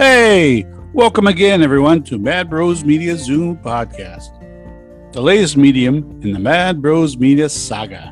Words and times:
Hey, 0.00 0.64
welcome 0.94 1.26
again, 1.26 1.62
everyone, 1.62 2.02
to 2.04 2.16
Mad 2.16 2.48
Bros 2.48 2.82
Media 2.86 3.18
Zoom 3.18 3.58
podcast, 3.58 4.30
the 5.12 5.20
latest 5.20 5.58
medium 5.58 6.18
in 6.22 6.32
the 6.32 6.38
Mad 6.38 6.80
Bros 6.80 7.18
Media 7.18 7.50
saga. 7.50 8.10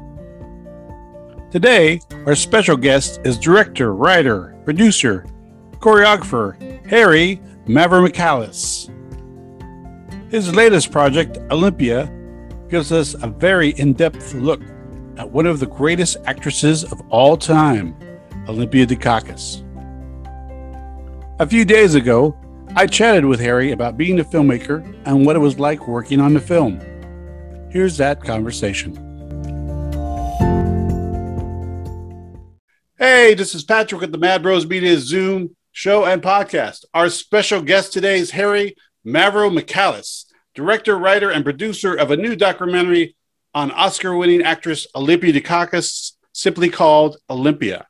Today, 1.51 1.99
our 2.27 2.35
special 2.35 2.77
guest 2.77 3.21
is 3.25 3.39
director, 3.39 3.95
writer, 3.95 4.55
producer, 4.67 5.25
choreographer 5.79 6.87
Harry 6.87 7.41
Mavromichalis. 7.65 8.91
His 10.31 10.55
latest 10.55 10.93
project, 10.93 11.39
Olympia, 11.51 12.13
gives 12.69 12.93
us 12.93 13.15
a 13.15 13.29
very 13.29 13.71
in 13.79 13.95
depth 13.95 14.35
look 14.35 14.61
at 15.17 15.31
one 15.31 15.47
of 15.47 15.59
the 15.59 15.67
greatest 15.67 16.19
actresses 16.27 16.85
of 16.85 17.01
all 17.09 17.39
time, 17.39 17.97
Olympia 18.47 18.87
Dukakis. 18.87 19.65
A 21.41 21.47
few 21.47 21.65
days 21.65 21.95
ago, 21.95 22.37
I 22.75 22.89
chatted 22.89 23.25
with 23.25 23.39
Harry 23.39 23.71
about 23.71 23.97
being 23.97 24.19
a 24.19 24.25
filmmaker 24.25 24.83
and 25.07 25.25
what 25.25 25.37
it 25.37 25.39
was 25.39 25.61
like 25.61 25.87
working 25.87 26.21
on 26.21 26.35
the 26.35 26.41
film. 26.41 26.81
Here's 27.71 27.97
that 27.99 28.25
conversation. 28.25 28.93
Hey, 32.99 33.35
this 33.35 33.55
is 33.55 33.63
Patrick 33.63 34.03
at 34.03 34.11
the 34.11 34.19
Mad 34.19 34.43
Bros 34.43 34.67
Media 34.67 34.99
Zoom 34.99 35.55
show 35.71 36.05
and 36.07 36.21
podcast. 36.21 36.85
Our 36.93 37.09
special 37.09 37.63
guest 37.63 37.93
today 37.93 38.19
is 38.19 38.33
Harry 38.33 38.75
Mavromichalis, 39.07 40.25
director, 40.57 40.99
writer, 40.99 41.31
and 41.31 41.45
producer 41.45 41.95
of 41.95 42.11
a 42.11 42.17
new 42.17 42.35
documentary 42.35 43.15
on 43.55 43.71
Oscar 43.71 44.17
winning 44.17 44.43
actress 44.43 44.89
Olympia 44.97 45.33
Dukakis, 45.33 46.15
simply 46.33 46.69
called 46.69 47.17
Olympia. 47.31 47.87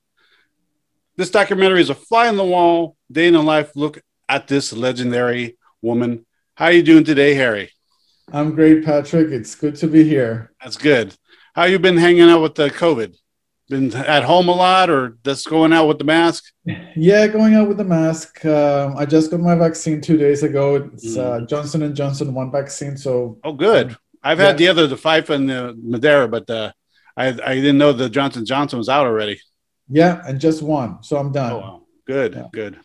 This 1.18 1.32
documentary 1.32 1.80
is 1.80 1.90
a 1.90 1.96
fly 1.96 2.28
on 2.28 2.36
the 2.36 2.44
wall, 2.44 2.96
day 3.10 3.26
in 3.26 3.32
the 3.32 3.42
life 3.42 3.72
look 3.74 4.00
at 4.28 4.46
this 4.46 4.72
legendary 4.72 5.58
woman. 5.82 6.24
How 6.54 6.66
are 6.66 6.72
you 6.72 6.84
doing 6.84 7.02
today, 7.02 7.34
Harry? 7.34 7.72
I'm 8.32 8.54
great, 8.54 8.84
Patrick. 8.84 9.32
It's 9.32 9.56
good 9.56 9.74
to 9.78 9.88
be 9.88 10.04
here. 10.04 10.52
That's 10.62 10.76
good. 10.76 11.16
How 11.56 11.64
you 11.64 11.80
been 11.80 11.96
hanging 11.96 12.30
out 12.30 12.40
with 12.40 12.54
the 12.54 12.70
COVID? 12.70 13.16
Been 13.68 13.92
at 13.96 14.22
home 14.22 14.48
a 14.48 14.54
lot, 14.54 14.90
or 14.90 15.18
just 15.24 15.50
going 15.50 15.72
out 15.72 15.88
with 15.88 15.98
the 15.98 16.04
mask? 16.04 16.44
Yeah, 16.94 17.26
going 17.26 17.56
out 17.56 17.66
with 17.66 17.78
the 17.78 17.84
mask. 17.84 18.44
Um, 18.44 18.96
I 18.96 19.04
just 19.04 19.32
got 19.32 19.40
my 19.40 19.56
vaccine 19.56 20.00
two 20.00 20.18
days 20.18 20.44
ago. 20.44 20.76
It's 20.76 21.16
uh, 21.16 21.40
mm. 21.40 21.48
Johnson 21.48 21.82
and 21.82 21.96
Johnson 21.96 22.32
one 22.32 22.52
vaccine. 22.52 22.96
So 22.96 23.40
oh, 23.42 23.54
good. 23.54 23.96
I've 24.22 24.38
yeah. 24.38 24.46
had 24.46 24.58
the 24.58 24.68
other, 24.68 24.86
the 24.86 24.94
Pfizer 24.94 25.30
and 25.30 25.50
the 25.50 25.76
Moderna, 25.84 26.30
but 26.30 26.48
uh, 26.48 26.70
I 27.16 27.26
I 27.44 27.54
didn't 27.56 27.78
know 27.78 27.92
the 27.92 28.08
Johnson 28.08 28.46
Johnson 28.46 28.78
was 28.78 28.88
out 28.88 29.06
already. 29.06 29.40
Yeah, 29.88 30.22
and 30.26 30.40
just 30.40 30.62
one. 30.62 31.02
So 31.02 31.16
I'm 31.16 31.32
done. 31.32 31.52
Oh, 31.52 31.58
wow. 31.58 31.82
Good, 32.06 32.34
yeah. 32.34 32.46
good. 32.52 32.78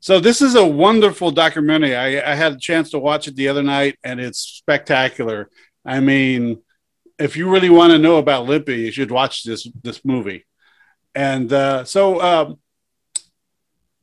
So 0.00 0.20
this 0.20 0.40
is 0.40 0.54
a 0.54 0.64
wonderful 0.64 1.32
documentary. 1.32 1.96
I, 1.96 2.32
I 2.32 2.34
had 2.34 2.52
a 2.52 2.58
chance 2.58 2.90
to 2.90 2.98
watch 2.98 3.26
it 3.26 3.36
the 3.36 3.48
other 3.48 3.62
night, 3.62 3.98
and 4.04 4.20
it's 4.20 4.38
spectacular. 4.38 5.50
I 5.84 6.00
mean, 6.00 6.62
if 7.18 7.36
you 7.36 7.50
really 7.50 7.70
want 7.70 7.92
to 7.92 7.98
know 7.98 8.18
about 8.18 8.46
Limpy, 8.46 8.76
you 8.76 8.92
should 8.92 9.10
watch 9.10 9.42
this 9.42 9.68
this 9.82 10.04
movie. 10.04 10.46
And 11.14 11.52
uh, 11.52 11.84
so 11.84 12.20
um, 12.20 12.58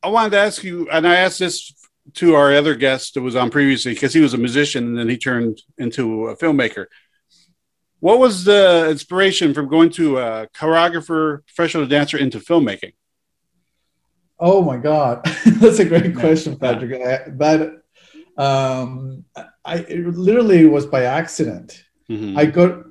I 0.02 0.08
wanted 0.08 0.30
to 0.30 0.38
ask 0.38 0.62
you, 0.62 0.88
and 0.90 1.08
I 1.08 1.16
asked 1.16 1.38
this 1.38 1.72
to 2.14 2.34
our 2.34 2.54
other 2.54 2.74
guest 2.74 3.14
that 3.14 3.22
was 3.22 3.36
on 3.36 3.50
previously 3.50 3.94
because 3.94 4.12
he 4.12 4.20
was 4.20 4.34
a 4.34 4.38
musician 4.38 4.84
and 4.84 4.98
then 4.98 5.08
he 5.08 5.16
turned 5.16 5.60
into 5.78 6.26
a 6.26 6.36
filmmaker. 6.36 6.86
What 8.00 8.18
was 8.18 8.44
the 8.44 8.88
inspiration 8.90 9.54
from 9.54 9.68
going 9.68 9.90
to 9.90 10.18
a 10.18 10.48
choreographer, 10.54 11.46
professional 11.46 11.86
dancer 11.86 12.18
into 12.18 12.38
filmmaking? 12.38 12.92
Oh 14.38 14.60
my 14.60 14.76
God, 14.76 15.24
that's 15.46 15.78
a 15.78 15.84
great 15.84 16.14
question, 16.14 16.58
Patrick. 16.58 16.92
I, 17.00 17.30
that 17.36 17.82
um, 18.36 19.24
I 19.64 19.78
literally 19.88 20.66
was 20.66 20.84
by 20.84 21.04
accident. 21.04 21.84
Mm-hmm. 22.10 22.36
I 22.36 22.44
got, 22.44 22.84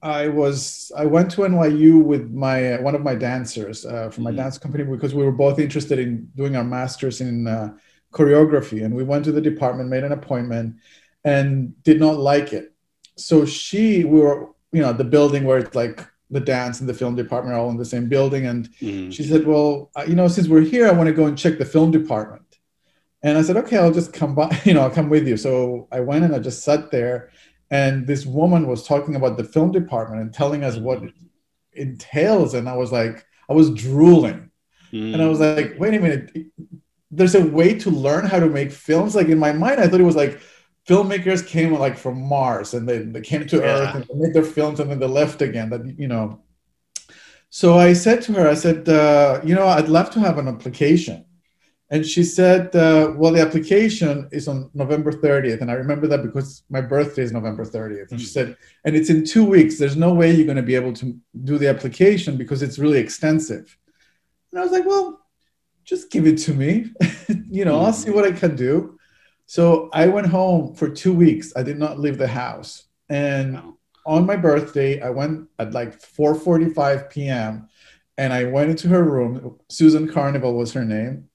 I 0.00 0.28
was, 0.28 0.92
I 0.96 1.06
went 1.06 1.32
to 1.32 1.42
NYU 1.42 2.02
with 2.02 2.30
my 2.30 2.80
one 2.80 2.94
of 2.94 3.02
my 3.02 3.16
dancers 3.16 3.84
uh, 3.84 4.10
from 4.10 4.24
my 4.24 4.30
mm-hmm. 4.30 4.38
dance 4.38 4.58
company 4.58 4.84
because 4.84 5.12
we 5.12 5.24
were 5.24 5.32
both 5.32 5.58
interested 5.58 5.98
in 5.98 6.28
doing 6.36 6.54
our 6.54 6.64
masters 6.64 7.20
in 7.20 7.48
uh, 7.48 7.72
choreography, 8.12 8.84
and 8.84 8.94
we 8.94 9.02
went 9.02 9.24
to 9.24 9.32
the 9.32 9.40
department, 9.40 9.90
made 9.90 10.04
an 10.04 10.12
appointment, 10.12 10.76
and 11.24 11.82
did 11.82 11.98
not 11.98 12.16
like 12.16 12.52
it. 12.52 12.71
So 13.16 13.44
she, 13.44 14.04
we 14.04 14.20
were 14.20 14.52
you 14.72 14.80
know 14.80 14.92
the 14.92 15.04
building 15.04 15.44
where 15.44 15.58
it's 15.58 15.74
like 15.74 16.04
the 16.30 16.40
dance 16.40 16.80
and 16.80 16.88
the 16.88 16.94
film 16.94 17.14
department 17.14 17.54
are 17.54 17.60
all 17.60 17.70
in 17.70 17.76
the 17.76 17.84
same 17.84 18.08
building. 18.08 18.46
And 18.46 18.68
mm. 18.80 19.12
she 19.12 19.22
said 19.22 19.46
well 19.46 19.90
you 20.06 20.14
know 20.14 20.28
since 20.28 20.48
we're 20.48 20.62
here 20.62 20.88
i 20.88 20.92
want 20.92 21.06
to 21.06 21.12
go 21.12 21.26
and 21.26 21.38
check 21.38 21.58
the 21.58 21.64
film 21.64 21.90
department. 21.90 22.58
And 23.22 23.38
i 23.38 23.42
said 23.42 23.56
okay 23.58 23.76
i'll 23.76 23.92
just 23.92 24.12
come 24.12 24.34
by 24.34 24.58
you 24.64 24.74
know 24.74 24.80
i'll 24.80 24.90
come 24.90 25.10
with 25.10 25.28
you. 25.28 25.36
So 25.36 25.88
i 25.92 26.00
went 26.00 26.24
and 26.24 26.34
i 26.34 26.38
just 26.38 26.64
sat 26.64 26.90
there. 26.90 27.30
And 27.70 28.06
this 28.06 28.26
woman 28.26 28.66
was 28.66 28.86
talking 28.86 29.16
about 29.16 29.38
the 29.38 29.44
film 29.44 29.72
department 29.72 30.20
and 30.20 30.32
telling 30.32 30.62
us 30.64 30.76
what 30.76 31.02
it 31.02 31.14
entails. 31.74 32.54
And 32.54 32.68
i 32.68 32.76
was 32.76 32.90
like 32.90 33.24
i 33.48 33.52
was 33.52 33.70
drooling. 33.70 34.50
Mm. 34.92 35.14
and 35.14 35.22
i 35.22 35.28
was 35.28 35.38
mm. 35.38 35.56
like 35.56 35.78
wait 35.78 35.94
a 35.94 36.00
minute. 36.00 36.32
There's 37.14 37.34
a 37.34 37.44
way 37.44 37.78
to 37.80 37.90
learn 37.90 38.24
how 38.24 38.40
to 38.40 38.46
make 38.46 38.72
films? 38.72 39.14
Like 39.14 39.28
in 39.28 39.38
my 39.38 39.52
mind 39.52 39.80
i 39.80 39.86
thought 39.86 40.00
it 40.00 40.04
was 40.04 40.16
like 40.16 40.40
filmmakers 40.88 41.46
came 41.46 41.72
like 41.74 41.96
from 41.96 42.20
Mars 42.20 42.74
and 42.74 42.88
they, 42.88 42.98
they 42.98 43.20
came 43.20 43.46
to 43.46 43.56
yeah. 43.58 43.62
Earth 43.62 43.94
and 43.94 44.20
made 44.20 44.34
their 44.34 44.44
films 44.44 44.80
and 44.80 44.90
then 44.90 44.98
they 44.98 45.06
left 45.06 45.42
again. 45.42 45.70
That 45.70 45.98
you 45.98 46.08
know. 46.08 46.42
So 47.50 47.76
I 47.76 47.92
said 47.92 48.22
to 48.22 48.32
her, 48.32 48.48
I 48.48 48.54
said, 48.54 48.88
uh, 48.88 49.40
you 49.44 49.54
know, 49.54 49.66
I'd 49.66 49.88
love 49.88 50.10
to 50.10 50.20
have 50.20 50.38
an 50.38 50.48
application. 50.48 51.26
And 51.90 52.06
she 52.06 52.24
said, 52.24 52.74
uh, 52.74 53.12
well, 53.14 53.32
the 53.32 53.42
application 53.42 54.26
is 54.32 54.48
on 54.48 54.70
November 54.72 55.12
30th. 55.12 55.60
And 55.60 55.70
I 55.70 55.74
remember 55.74 56.06
that 56.06 56.22
because 56.22 56.62
my 56.70 56.80
birthday 56.80 57.20
is 57.20 57.32
November 57.32 57.66
30th. 57.66 58.10
And 58.10 58.18
she 58.18 58.26
hmm. 58.26 58.30
said, 58.30 58.56
and 58.86 58.96
it's 58.96 59.10
in 59.10 59.26
two 59.26 59.44
weeks. 59.44 59.78
There's 59.78 59.94
no 59.94 60.14
way 60.14 60.32
you're 60.32 60.46
going 60.46 60.56
to 60.56 60.62
be 60.62 60.74
able 60.74 60.94
to 60.94 61.14
do 61.44 61.58
the 61.58 61.68
application 61.68 62.38
because 62.38 62.62
it's 62.62 62.78
really 62.78 62.98
extensive. 62.98 63.76
And 64.50 64.60
I 64.60 64.62
was 64.62 64.72
like, 64.72 64.86
well, 64.86 65.20
just 65.84 66.10
give 66.10 66.26
it 66.26 66.38
to 66.38 66.54
me. 66.54 66.90
you 67.50 67.66
know, 67.66 67.80
I'll 67.80 67.92
see 67.92 68.10
what 68.10 68.24
I 68.24 68.32
can 68.32 68.56
do. 68.56 68.98
So 69.52 69.90
I 69.92 70.06
went 70.06 70.28
home 70.28 70.74
for 70.74 70.88
two 70.88 71.12
weeks. 71.12 71.52
I 71.54 71.62
did 71.62 71.78
not 71.78 71.98
leave 71.98 72.16
the 72.16 72.26
house. 72.26 72.84
And 73.10 73.60
on 74.06 74.24
my 74.24 74.34
birthday, 74.34 74.98
I 75.02 75.10
went 75.10 75.46
at 75.58 75.74
like 75.74 76.00
4:45 76.00 77.10
p.m. 77.10 77.68
and 78.16 78.32
I 78.32 78.44
went 78.44 78.70
into 78.70 78.88
her 78.88 79.04
room. 79.04 79.58
Susan 79.68 80.10
Carnival 80.10 80.54
was 80.54 80.72
her 80.72 80.86
name. 80.86 81.28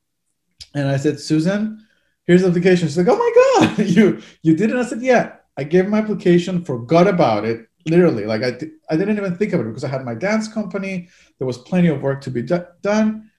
And 0.73 0.87
I 0.87 0.97
said, 0.97 1.19
Susan, 1.19 1.85
here's 2.25 2.41
the 2.41 2.47
application. 2.47 2.87
She's 2.87 2.97
like, 2.97 3.07
oh 3.07 3.21
my 3.25 3.33
God, 3.37 3.85
you 3.97 4.19
you 4.41 4.55
did 4.55 4.71
it? 4.71 4.77
I 4.77 4.85
said, 4.85 5.03
yeah. 5.03 5.35
I 5.55 5.63
gave 5.63 5.87
my 5.87 5.99
application, 5.99 6.65
forgot 6.65 7.07
about 7.07 7.45
it, 7.45 7.67
literally. 7.85 8.25
Like 8.25 8.41
I, 8.41 8.57
I 8.89 8.97
didn't 8.97 9.17
even 9.17 9.35
think 9.35 9.53
of 9.53 9.59
it 9.59 9.67
because 9.67 9.83
I 9.83 9.89
had 9.89 10.03
my 10.03 10.15
dance 10.15 10.47
company. 10.47 11.09
There 11.37 11.45
was 11.45 11.59
plenty 11.59 11.89
of 11.89 12.01
work 12.01 12.21
to 12.21 12.31
be 12.31 12.41
done. 12.41 13.29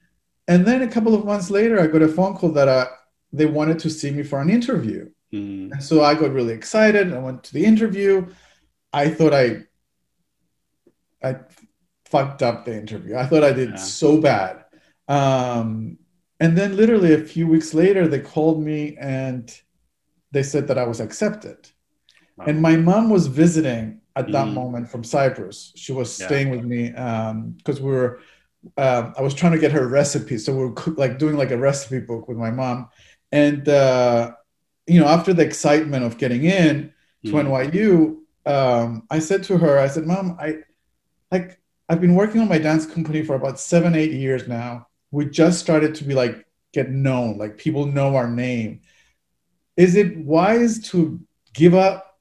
And 0.46 0.64
then 0.64 0.82
a 0.82 0.88
couple 0.88 1.16
of 1.16 1.24
months 1.24 1.50
later, 1.50 1.80
I 1.80 1.88
got 1.88 2.02
a 2.02 2.06
phone 2.06 2.36
call 2.36 2.52
that 2.52 2.68
I, 2.68 2.72
uh, 2.72 2.86
they 3.32 3.46
wanted 3.46 3.78
to 3.80 3.90
see 3.90 4.10
me 4.10 4.22
for 4.22 4.40
an 4.40 4.50
interview. 4.50 5.10
Mm. 5.32 5.72
And 5.72 5.82
so 5.82 6.02
I 6.02 6.14
got 6.14 6.32
really 6.32 6.54
excited. 6.54 7.12
I 7.12 7.18
went 7.18 7.44
to 7.44 7.52
the 7.52 7.64
interview. 7.64 8.26
I 8.92 9.10
thought 9.10 9.34
I 9.34 9.64
I 11.22 11.36
fucked 12.06 12.42
up 12.42 12.64
the 12.64 12.76
interview. 12.76 13.16
I 13.16 13.26
thought 13.26 13.44
I 13.44 13.52
did 13.52 13.70
yeah. 13.70 13.76
so 13.76 14.20
bad. 14.20 14.64
Um, 15.08 15.98
and 16.40 16.56
then 16.56 16.76
literally 16.76 17.14
a 17.14 17.24
few 17.24 17.46
weeks 17.46 17.74
later, 17.74 18.06
they 18.06 18.20
called 18.20 18.62
me 18.62 18.96
and 18.98 19.54
they 20.30 20.42
said 20.42 20.68
that 20.68 20.78
I 20.78 20.84
was 20.84 21.00
accepted. 21.00 21.68
Wow. 22.36 22.46
And 22.46 22.62
my 22.62 22.76
mom 22.76 23.10
was 23.10 23.26
visiting 23.26 24.00
at 24.14 24.30
that 24.32 24.46
mm. 24.46 24.54
moment 24.54 24.88
from 24.88 25.04
Cyprus. 25.04 25.72
She 25.74 25.92
was 25.92 26.18
yeah. 26.18 26.26
staying 26.26 26.50
with 26.50 26.64
me 26.64 26.90
because 26.90 27.78
um, 27.78 27.84
we 27.84 27.90
were. 27.90 28.20
Um, 28.76 29.14
I 29.16 29.22
was 29.22 29.34
trying 29.34 29.52
to 29.52 29.58
get 29.58 29.70
her 29.70 29.84
a 29.84 29.86
recipe, 29.86 30.36
so 30.36 30.52
we 30.52 30.66
were 30.66 30.74
like 30.96 31.18
doing 31.18 31.36
like 31.36 31.52
a 31.52 31.56
recipe 31.56 32.00
book 32.00 32.26
with 32.26 32.36
my 32.36 32.50
mom 32.50 32.88
and 33.32 33.68
uh, 33.68 34.32
you 34.86 35.00
know, 35.00 35.06
after 35.06 35.32
the 35.34 35.44
excitement 35.44 36.04
of 36.04 36.18
getting 36.18 36.44
in 36.44 36.92
to 37.26 37.32
mm. 37.32 37.46
NYU, 37.46 38.50
um, 38.50 39.06
I 39.10 39.18
said 39.18 39.44
to 39.44 39.58
her, 39.58 39.78
I 39.78 39.88
said, 39.88 40.06
"Mom, 40.06 40.36
I 40.40 40.58
like 41.30 41.60
I've 41.88 42.00
been 42.00 42.14
working 42.14 42.40
on 42.40 42.48
my 42.48 42.58
dance 42.58 42.86
company 42.86 43.22
for 43.22 43.34
about 43.34 43.60
seven, 43.60 43.94
eight 43.94 44.12
years 44.12 44.48
now. 44.48 44.88
We 45.10 45.26
just 45.26 45.60
started 45.60 45.94
to 45.96 46.04
be 46.04 46.14
like 46.14 46.46
get 46.72 46.90
known, 46.90 47.38
like 47.38 47.58
people 47.58 47.86
know 47.86 48.16
our 48.16 48.28
name. 48.28 48.80
Is 49.76 49.94
it 49.94 50.16
wise 50.18 50.80
to 50.90 51.20
give 51.52 51.74
up 51.74 52.18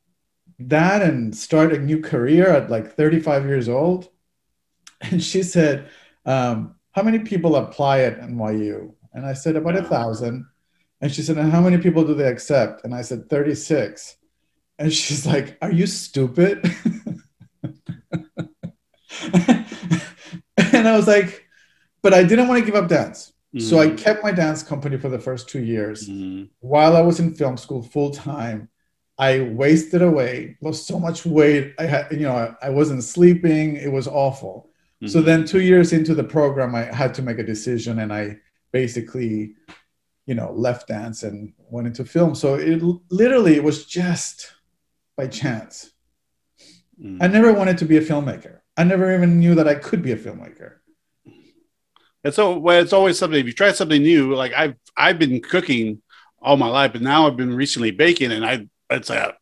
that 0.59 1.01
and 1.01 1.35
start 1.35 1.73
a 1.73 1.79
new 1.79 2.01
career 2.01 2.47
at 2.47 2.69
like 2.69 2.93
35 2.95 3.45
years 3.45 3.69
old?" 3.69 4.09
And 4.99 5.23
she 5.23 5.43
said, 5.43 5.89
um, 6.25 6.75
"How 6.91 7.03
many 7.03 7.19
people 7.19 7.55
apply 7.55 7.99
at 7.99 8.19
NYU?" 8.19 8.93
And 9.13 9.25
I 9.25 9.33
said, 9.33 9.55
"About 9.55 9.77
a 9.77 9.83
thousand. 9.83 10.47
And 11.01 11.11
she 11.11 11.21
said, 11.21 11.37
And 11.37 11.51
how 11.51 11.61
many 11.61 11.77
people 11.77 12.03
do 12.03 12.13
they 12.13 12.27
accept? 12.27 12.83
And 12.83 12.93
I 12.93 13.01
said, 13.01 13.29
36. 13.29 14.17
And 14.79 14.93
she's 14.93 15.25
like, 15.25 15.57
Are 15.61 15.71
you 15.71 15.87
stupid? 15.87 16.63
and 20.57 20.87
I 20.87 20.95
was 20.95 21.07
like, 21.07 21.45
But 22.01 22.13
I 22.13 22.23
didn't 22.23 22.47
want 22.47 22.59
to 22.59 22.65
give 22.65 22.75
up 22.75 22.89
dance. 22.89 23.33
Mm-hmm. 23.55 23.67
So 23.67 23.79
I 23.79 23.89
kept 23.91 24.23
my 24.23 24.31
dance 24.31 24.61
company 24.63 24.97
for 24.97 25.09
the 25.09 25.19
first 25.19 25.49
two 25.49 25.63
years. 25.63 26.09
Mm-hmm. 26.09 26.45
While 26.59 26.95
I 26.95 27.01
was 27.01 27.19
in 27.19 27.33
film 27.33 27.57
school 27.57 27.81
full 27.81 28.11
time, 28.11 28.69
I 29.17 29.41
wasted 29.41 30.01
away, 30.01 30.57
lost 30.61 30.85
so 30.85 30.99
much 30.99 31.25
weight. 31.25 31.73
I 31.79 31.85
had, 31.85 32.11
you 32.11 32.19
know, 32.19 32.55
I, 32.61 32.69
wasn't 32.69 33.03
sleeping. 33.03 33.75
It 33.75 33.91
was 33.91 34.07
awful. 34.07 34.69
Mm-hmm. 35.01 35.07
So 35.07 35.21
then, 35.21 35.45
two 35.45 35.61
years 35.61 35.91
into 35.91 36.13
the 36.13 36.23
program, 36.23 36.75
I 36.75 36.83
had 36.83 37.13
to 37.15 37.23
make 37.23 37.39
a 37.39 37.43
decision, 37.43 37.99
and 37.99 38.13
I 38.13 38.37
basically, 38.71 39.55
you 40.27 40.35
know, 40.35 40.51
left 40.51 40.89
dance 40.89 41.23
and 41.23 41.53
went 41.69 41.87
into 41.87 42.05
film. 42.05 42.35
So 42.35 42.55
it 42.55 42.83
literally 43.09 43.55
it 43.55 43.63
was 43.63 43.85
just 43.85 44.53
by 45.15 45.25
chance. 45.27 45.91
Mm. 47.01 47.17
I 47.21 47.27
never 47.27 47.53
wanted 47.53 47.77
to 47.79 47.85
be 47.85 47.97
a 47.97 48.01
filmmaker. 48.01 48.59
I 48.75 48.83
never 48.83 49.13
even 49.15 49.39
knew 49.39 49.55
that 49.55 49.67
I 49.67 49.75
could 49.75 50.03
be 50.03 50.11
a 50.11 50.17
filmmaker. 50.17 50.75
And 52.23 52.33
so, 52.33 52.57
well, 52.57 52.79
it's 52.81 52.93
always 52.93 53.17
something. 53.17 53.39
If 53.39 53.47
you 53.47 53.53
try 53.53 53.71
something 53.71 54.01
new, 54.01 54.35
like 54.35 54.53
I've 54.53 54.75
I've 54.97 55.17
been 55.17 55.41
cooking 55.41 56.01
all 56.41 56.57
my 56.57 56.67
life, 56.67 56.91
but 56.91 57.01
now 57.01 57.25
I've 57.25 57.37
been 57.37 57.55
recently 57.55 57.91
baking, 57.91 58.33
and 58.33 58.45
I 58.45 58.67
it's 58.89 59.09
a 59.09 59.33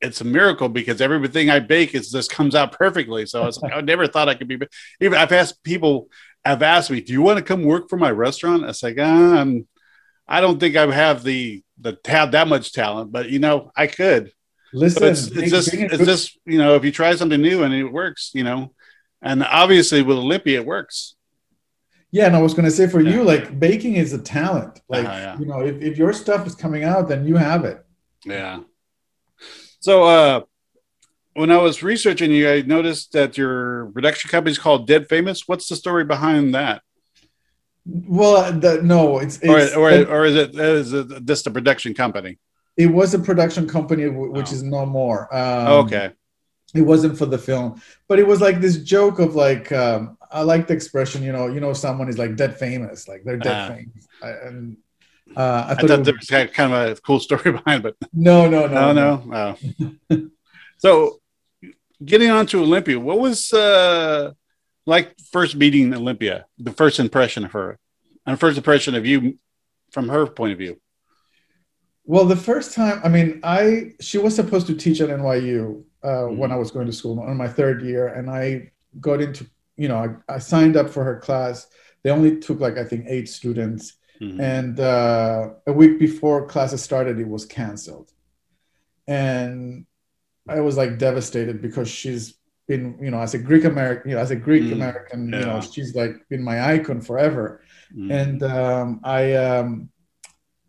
it's 0.00 0.20
a 0.20 0.24
miracle 0.24 0.68
because 0.68 1.00
everything 1.00 1.48
I 1.48 1.60
bake 1.60 1.94
is 1.94 2.10
just 2.10 2.30
comes 2.30 2.54
out 2.54 2.72
perfectly. 2.72 3.24
So 3.26 3.42
I 3.42 3.46
was 3.46 3.62
like, 3.62 3.72
I 3.72 3.80
never 3.82 4.08
thought 4.08 4.28
I 4.28 4.34
could 4.34 4.48
be. 4.48 4.58
Even 5.00 5.16
I've 5.16 5.32
asked 5.32 5.62
people 5.62 6.08
have 6.44 6.62
asked 6.62 6.90
me, 6.90 7.00
"Do 7.00 7.12
you 7.12 7.22
want 7.22 7.38
to 7.38 7.44
come 7.44 7.62
work 7.62 7.88
for 7.88 7.96
my 7.96 8.10
restaurant?" 8.10 8.64
I 8.64 8.68
was 8.68 8.82
like, 8.82 8.98
uh, 8.98 9.02
I'm, 9.02 9.68
I 10.26 10.40
don't 10.40 10.58
think 10.58 10.76
I 10.76 10.86
have 10.92 11.22
the 11.22 11.62
the 11.78 11.98
have 12.06 12.32
that 12.32 12.48
much 12.48 12.72
talent, 12.72 13.12
but 13.12 13.28
you 13.28 13.38
know, 13.38 13.70
I 13.76 13.86
could. 13.86 14.32
Listen, 14.72 15.04
it's, 15.04 15.26
it's 15.28 15.50
just 15.50 15.74
it's 15.74 16.04
just 16.04 16.38
you 16.44 16.58
know, 16.58 16.74
if 16.74 16.84
you 16.84 16.92
try 16.92 17.14
something 17.14 17.40
new 17.40 17.62
and 17.62 17.72
it 17.72 17.84
works, 17.84 18.30
you 18.34 18.44
know, 18.44 18.72
and 19.22 19.42
obviously 19.42 20.02
with 20.02 20.18
Olympia 20.18 20.60
it 20.60 20.66
works. 20.66 21.14
Yeah, 22.10 22.26
and 22.26 22.36
I 22.36 22.42
was 22.42 22.54
going 22.54 22.64
to 22.64 22.70
say 22.70 22.86
for 22.86 23.00
yeah. 23.00 23.12
you, 23.12 23.24
like 23.24 23.58
baking 23.58 23.94
is 23.94 24.12
a 24.12 24.18
talent. 24.18 24.80
Like 24.88 25.04
uh, 25.04 25.10
yeah. 25.10 25.38
you 25.38 25.46
know, 25.46 25.62
if, 25.62 25.82
if 25.82 25.98
your 25.98 26.12
stuff 26.12 26.46
is 26.46 26.54
coming 26.54 26.84
out, 26.84 27.08
then 27.08 27.26
you 27.26 27.36
have 27.36 27.64
it. 27.64 27.84
Yeah. 28.24 28.60
So 29.80 30.04
uh, 30.04 30.40
when 31.34 31.50
I 31.50 31.58
was 31.58 31.82
researching 31.82 32.30
you, 32.30 32.48
I 32.48 32.62
noticed 32.62 33.12
that 33.12 33.36
your 33.36 33.86
production 33.86 34.30
company 34.30 34.52
is 34.52 34.58
called 34.58 34.86
Dead 34.86 35.08
Famous. 35.08 35.46
What's 35.46 35.68
the 35.68 35.76
story 35.76 36.04
behind 36.04 36.54
that? 36.54 36.82
Well, 37.86 38.52
the, 38.52 38.82
no, 38.82 39.18
it's, 39.18 39.38
it's 39.42 39.74
or, 39.74 39.80
or, 39.80 40.06
or, 40.06 40.24
is 40.24 40.36
it 40.36 40.54
is 40.54 40.92
it 40.92 41.24
just 41.26 41.46
a 41.46 41.50
production 41.50 41.92
company? 41.92 42.38
It 42.76 42.86
was 42.86 43.12
a 43.12 43.18
production 43.18 43.68
company, 43.68 44.08
which 44.08 44.50
oh. 44.50 44.54
is 44.54 44.62
no 44.62 44.86
more. 44.86 45.34
Um, 45.34 45.66
okay. 45.84 46.10
It 46.74 46.82
wasn't 46.82 47.16
for 47.16 47.26
the 47.26 47.38
film, 47.38 47.80
but 48.08 48.18
it 48.18 48.26
was 48.26 48.40
like 48.40 48.60
this 48.60 48.78
joke 48.78 49.18
of 49.20 49.36
like 49.36 49.70
um, 49.70 50.16
I 50.32 50.42
like 50.42 50.66
the 50.66 50.74
expression, 50.74 51.22
you 51.22 51.32
know, 51.32 51.46
you 51.46 51.60
know, 51.60 51.72
someone 51.72 52.08
is 52.08 52.18
like 52.18 52.34
dead 52.36 52.58
famous, 52.58 53.06
like 53.06 53.22
they're 53.22 53.36
dead 53.36 53.70
uh, 53.70 53.74
famous, 53.74 54.08
I, 54.20 54.30
and 54.48 54.76
uh, 55.36 55.66
I 55.68 55.74
thought, 55.74 55.84
I 55.84 55.96
thought 55.96 56.04
there 56.04 56.14
was 56.14 56.50
kind 56.52 56.72
of 56.72 56.98
a 56.98 57.00
cool 57.02 57.20
story 57.20 57.52
behind, 57.64 57.82
but 57.82 57.96
no, 58.12 58.48
no, 58.48 58.66
no, 58.66 58.92
no, 58.92 59.22
no. 59.24 59.56
no. 60.10 60.30
so, 60.78 61.20
getting 62.04 62.30
on 62.30 62.46
to 62.46 62.60
Olympia, 62.60 62.98
what 62.98 63.20
was 63.20 63.52
uh, 63.52 64.32
like 64.86 65.14
first 65.32 65.56
meeting 65.56 65.94
Olympia? 65.94 66.46
The 66.58 66.72
first 66.72 66.98
impression 66.98 67.44
of 67.44 67.52
her, 67.52 67.78
and 68.26 68.38
first 68.38 68.56
impression 68.56 68.94
of 68.94 69.06
you 69.06 69.38
from 69.90 70.08
her 70.08 70.26
point 70.26 70.52
of 70.52 70.58
view. 70.58 70.80
Well, 72.06 72.26
the 72.26 72.36
first 72.36 72.74
time, 72.74 73.00
I 73.02 73.08
mean, 73.08 73.40
I 73.42 73.92
she 74.00 74.18
was 74.18 74.34
supposed 74.34 74.66
to 74.66 74.74
teach 74.74 75.00
at 75.00 75.08
NYU 75.08 75.84
uh, 76.02 76.08
mm-hmm. 76.08 76.36
when 76.36 76.52
I 76.52 76.56
was 76.56 76.70
going 76.70 76.86
to 76.86 76.92
school 76.92 77.18
on 77.20 77.36
my 77.36 77.48
third 77.48 77.82
year, 77.82 78.08
and 78.08 78.28
I 78.28 78.72
got 79.00 79.20
into 79.20 79.46
you 79.76 79.88
know, 79.88 80.20
I, 80.28 80.34
I, 80.34 80.38
signed 80.38 80.76
up 80.76 80.88
for 80.88 81.04
her 81.04 81.18
class. 81.18 81.66
They 82.02 82.10
only 82.10 82.38
took 82.38 82.60
like 82.60 82.78
I 82.78 82.84
think 82.84 83.06
eight 83.08 83.28
students, 83.28 83.94
mm-hmm. 84.20 84.40
and 84.40 84.78
uh, 84.78 85.50
a 85.66 85.72
week 85.72 85.98
before 85.98 86.46
classes 86.46 86.82
started, 86.82 87.18
it 87.18 87.26
was 87.26 87.46
canceled, 87.46 88.12
and 89.06 89.86
I 90.48 90.60
was 90.60 90.76
like 90.76 90.98
devastated 90.98 91.62
because 91.62 91.88
she's 91.88 92.34
been, 92.66 92.98
you 93.00 93.10
know, 93.10 93.20
as 93.20 93.34
a 93.34 93.38
Greek 93.38 93.64
American, 93.64 94.10
you 94.10 94.16
know, 94.16 94.22
as 94.22 94.30
a 94.30 94.36
Greek 94.36 94.72
American, 94.72 95.26
mm-hmm. 95.26 95.34
yeah. 95.34 95.40
you 95.40 95.46
know, 95.46 95.60
she's 95.60 95.94
like 95.94 96.28
been 96.28 96.42
my 96.42 96.74
icon 96.74 97.00
forever, 97.00 97.62
mm-hmm. 97.92 98.10
and 98.10 98.42
um, 98.42 99.00
I 99.04 99.34
um, 99.34 99.90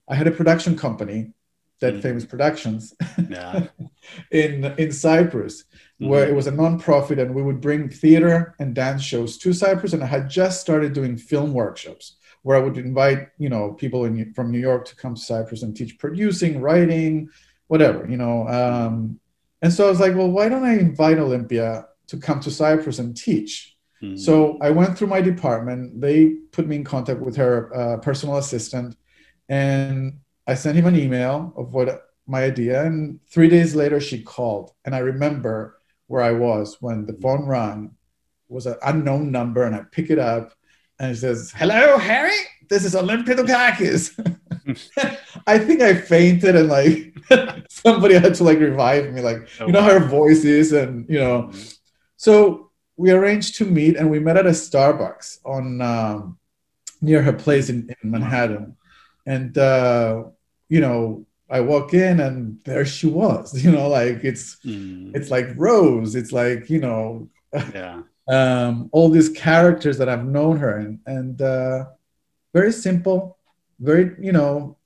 I 0.10 0.16
had 0.16 0.28
a 0.28 0.32
production 0.32 0.78
company, 0.78 1.32
Dead 1.80 1.96
mm. 1.96 2.02
Famous 2.02 2.26
Productions, 2.26 2.94
yeah. 3.30 3.68
in 4.32 4.66
in 4.78 4.92
Cyprus 4.92 5.66
mm-hmm. 6.02 6.12
where 6.12 6.28
it 6.28 6.36
was 6.36 6.48
a 6.48 6.52
non-profit 6.52 7.20
and 7.20 7.34
we 7.34 7.42
would 7.42 7.62
bring 7.62 7.90
theater 7.90 8.56
and 8.60 8.76
dance 8.76 9.04
shows 9.04 9.38
to 9.40 9.54
Cyprus. 9.54 9.94
And 9.94 10.04
I 10.04 10.08
had 10.08 10.30
just 10.30 10.62
started 10.62 10.94
doing 10.94 11.18
film 11.18 11.54
workshops 11.54 12.18
where 12.44 12.58
I 12.58 12.60
would 12.60 12.78
invite, 12.78 13.30
you 13.38 13.50
know, 13.50 13.74
people 13.74 14.06
in, 14.06 14.34
from 14.34 14.52
New 14.52 14.60
York 14.60 14.86
to 14.86 14.96
come 14.96 15.16
to 15.16 15.22
Cyprus 15.22 15.64
and 15.64 15.76
teach 15.76 15.98
producing, 15.98 16.62
writing, 16.62 17.30
whatever, 17.68 18.08
you 18.08 18.18
know. 18.18 18.48
Um, 18.48 19.20
and 19.66 19.74
so 19.74 19.88
I 19.88 19.90
was 19.90 20.00
like, 20.00 20.14
well, 20.14 20.30
why 20.30 20.48
don't 20.48 20.64
I 20.64 20.78
invite 20.78 21.18
Olympia 21.18 21.88
to 22.06 22.18
come 22.18 22.40
to 22.42 22.52
Cyprus 22.52 23.00
and 23.00 23.18
teach? 23.18 23.76
Mm-hmm. 24.00 24.16
So 24.16 24.60
I 24.62 24.70
went 24.70 24.96
through 24.96 25.08
my 25.08 25.22
department. 25.22 26.00
They 26.00 26.36
put 26.52 26.68
me 26.68 26.76
in 26.76 26.84
contact 26.84 27.20
with 27.20 27.36
her 27.38 27.76
uh, 27.76 27.98
personal 27.98 28.38
assistant, 28.38 28.96
and 29.50 30.20
I 30.46 30.54
sent 30.54 30.78
him 30.78 30.86
an 30.86 30.96
email 30.96 31.52
of 31.58 31.74
what 31.74 32.10
my 32.28 32.44
idea. 32.44 32.86
And 32.86 33.20
three 33.28 33.50
days 33.50 33.74
later, 33.74 34.00
she 34.00 34.22
called, 34.22 34.70
and 34.86 34.94
I 34.94 35.00
remember 35.00 35.80
where 36.06 36.22
I 36.22 36.34
was 36.34 36.78
when 36.80 37.08
the 37.08 37.14
phone 37.14 37.48
rang 37.48 37.96
was 38.48 38.68
an 38.68 38.76
unknown 38.86 39.32
number, 39.32 39.64
and 39.64 39.76
I 39.76 39.82
pick 39.92 40.12
it 40.12 40.20
up, 40.20 40.54
and 41.00 41.12
it 41.12 41.18
says, 41.18 41.52
"Hello, 41.56 41.98
Harry. 41.98 42.38
This 42.70 42.86
is 42.86 42.96
Olympia 42.96 43.36
Dukakis." 43.36 44.14
I 45.48 45.60
think 45.60 45.82
I 45.82 45.94
fainted, 45.96 46.56
and 46.56 46.70
like 46.70 47.16
somebody 47.70 48.16
had 48.16 48.36
to 48.36 48.44
like 48.44 48.60
revive 48.60 49.14
me. 49.14 49.22
Like 49.22 49.48
oh, 49.60 49.68
you 49.68 49.72
know 49.72 49.82
wow. 49.82 49.86
how 49.86 50.00
her 50.00 50.08
voice 50.08 50.44
is, 50.44 50.74
and 50.74 51.08
you 51.10 51.20
know. 51.20 51.44
Mm-hmm. 51.44 51.62
So 52.18 52.72
we 52.98 53.12
arranged 53.12 53.56
to 53.56 53.66
meet, 53.66 53.98
and 53.98 54.10
we 54.10 54.20
met 54.20 54.38
at 54.38 54.46
a 54.46 54.52
Starbucks 54.52 55.40
on 55.46 55.82
um, 55.82 56.38
near 57.02 57.22
her 57.22 57.34
place 57.34 57.70
in, 57.70 57.94
in 58.02 58.12
Manhattan, 58.12 58.78
and 59.26 59.58
uh, 59.58 60.24
you 60.70 60.80
know 60.80 61.26
I 61.50 61.60
walk 61.60 61.94
in 61.94 62.20
and 62.20 62.60
there 62.66 62.86
she 62.86 63.08
was, 63.08 63.54
you 63.64 63.72
know, 63.72 63.88
like 63.88 64.24
it's 64.24 64.58
mm. 64.66 65.16
it's 65.16 65.30
like 65.30 65.48
Rose, 65.56 66.16
it's 66.16 66.32
like, 66.32 66.70
you 66.70 66.80
know, 66.80 67.30
yeah. 67.54 68.02
um, 68.28 68.90
all 68.92 69.10
these 69.10 69.30
characters 69.30 69.98
that 70.00 70.10
I've 70.10 70.26
known 70.26 70.58
her 70.58 70.78
and 70.78 71.00
and 71.06 71.42
uh, 71.42 71.86
very 72.54 72.72
simple, 72.72 73.35
very, 73.80 74.16
you 74.20 74.32
know, 74.32 74.78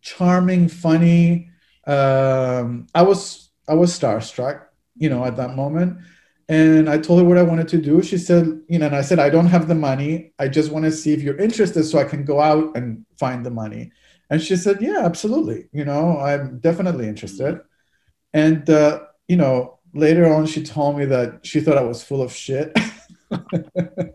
charming, 0.00 0.68
funny. 0.68 1.50
Um, 1.86 2.86
I 2.94 3.02
was 3.02 3.50
I 3.68 3.74
was 3.74 3.98
starstruck, 3.98 4.62
you 4.96 5.08
know, 5.08 5.24
at 5.24 5.36
that 5.36 5.54
moment. 5.54 5.98
And 6.48 6.90
I 6.90 6.98
told 6.98 7.20
her 7.20 7.24
what 7.24 7.38
I 7.38 7.42
wanted 7.42 7.68
to 7.68 7.78
do. 7.78 8.02
She 8.02 8.18
said, 8.18 8.60
you 8.68 8.78
know, 8.78 8.86
and 8.86 8.96
I 8.96 9.00
said, 9.00 9.18
I 9.18 9.30
don't 9.30 9.46
have 9.46 9.68
the 9.68 9.74
money. 9.74 10.34
I 10.38 10.48
just 10.48 10.70
want 10.70 10.84
to 10.84 10.92
see 10.92 11.12
if 11.12 11.22
you're 11.22 11.38
interested 11.38 11.84
so 11.84 11.98
I 11.98 12.04
can 12.04 12.24
go 12.24 12.40
out 12.40 12.76
and 12.76 13.06
find 13.16 13.46
the 13.46 13.50
money 13.50 13.92
and 14.32 14.42
she 14.42 14.56
said, 14.56 14.80
Yeah, 14.80 15.00
absolutely. 15.04 15.66
You 15.72 15.84
know, 15.84 16.18
I'm 16.18 16.58
definitely 16.58 17.06
interested. 17.06 17.60
And, 18.32 18.68
uh, 18.70 19.00
you 19.28 19.36
know, 19.36 19.78
later 19.92 20.32
on, 20.32 20.46
she 20.46 20.62
told 20.64 20.96
me 20.98 21.04
that 21.04 21.44
she 21.44 21.60
thought 21.60 21.76
I 21.76 21.82
was 21.82 22.02
full 22.02 22.22
of 22.22 22.32
shit. 22.32 22.74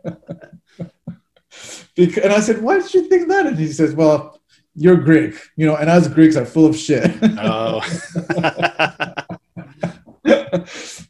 because, 1.97 2.23
and 2.23 2.31
I 2.31 2.39
said, 2.39 2.61
Why 2.61 2.79
did 2.79 2.93
you 2.93 3.09
think 3.09 3.27
that? 3.27 3.47
And 3.47 3.57
he 3.57 3.67
says, 3.67 3.93
Well, 3.93 4.39
you're 4.75 4.95
Greek, 4.97 5.35
you 5.55 5.65
know, 5.65 5.75
and 5.75 5.89
us 5.89 6.07
Greeks 6.07 6.37
are 6.37 6.45
full 6.45 6.67
of 6.67 6.77
shit. 6.77 7.11
oh. 7.39 7.81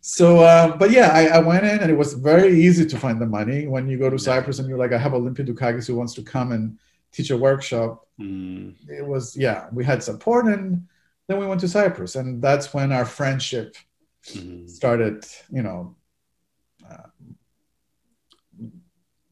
so, 0.01 0.39
uh, 0.39 0.77
but 0.77 0.91
yeah, 0.91 1.11
I, 1.13 1.27
I, 1.27 1.39
went 1.39 1.65
in 1.65 1.79
and 1.79 1.91
it 1.91 1.97
was 1.97 2.13
very 2.13 2.61
easy 2.61 2.85
to 2.85 2.97
find 2.97 3.21
the 3.21 3.25
money. 3.25 3.67
When 3.67 3.89
you 3.89 3.99
go 3.99 4.09
to 4.09 4.17
Cyprus 4.17 4.59
and 4.59 4.69
you're 4.69 4.77
like, 4.77 4.93
I 4.93 4.97
have 4.97 5.13
Olympia 5.13 5.45
Dukakis 5.45 5.85
who 5.85 5.95
wants 5.95 6.13
to 6.13 6.23
come 6.23 6.53
and 6.53 6.79
teach 7.11 7.29
a 7.29 7.37
workshop. 7.37 8.07
Mm. 8.19 8.75
It 8.87 9.05
was 9.05 9.35
yeah, 9.35 9.67
we 9.71 9.83
had 9.83 10.01
support, 10.01 10.45
and 10.45 10.87
then 11.27 11.37
we 11.37 11.45
went 11.45 11.59
to 11.61 11.67
Cyprus, 11.67 12.15
and 12.15 12.41
that's 12.41 12.73
when 12.73 12.91
our 12.91 13.05
friendship 13.05 13.75
mm. 14.29 14.69
started. 14.69 15.25
You 15.51 15.63
know, 15.63 15.95
uh, 16.89 17.09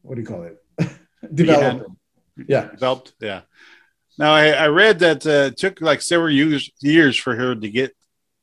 what 0.02 0.16
do 0.16 0.20
you 0.20 0.26
call 0.26 0.42
it? 0.42 0.62
Developing. 1.32 1.96
Yeah. 2.48 2.68
developed. 2.68 3.14
Yeah. 3.20 3.42
Now 4.18 4.32
I, 4.32 4.48
I 4.48 4.66
read 4.68 4.98
that 5.00 5.26
uh, 5.26 5.50
it 5.50 5.56
took 5.56 5.80
like 5.80 6.02
several 6.02 6.30
years 6.30 6.70
years 6.80 7.16
for 7.16 7.34
her 7.34 7.54
to 7.54 7.70
get 7.70 7.94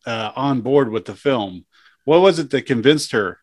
uh, 0.06 0.32
on 0.36 0.62
board 0.62 0.89
with 0.89 1.06
the 1.06 1.15
film. 1.15 1.65
What 2.06 2.22
was 2.22 2.39
it 2.39 2.50
that 2.51 2.63
convinced 2.63 3.12
her 3.12 3.39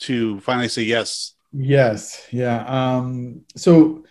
to 0.00 0.40
finally 0.40 0.68
say 0.68 0.82
yes? 0.82 1.34
Yes. 1.52 2.26
Yeah. 2.30 2.64
Um, 2.66 3.42
so 3.56 4.04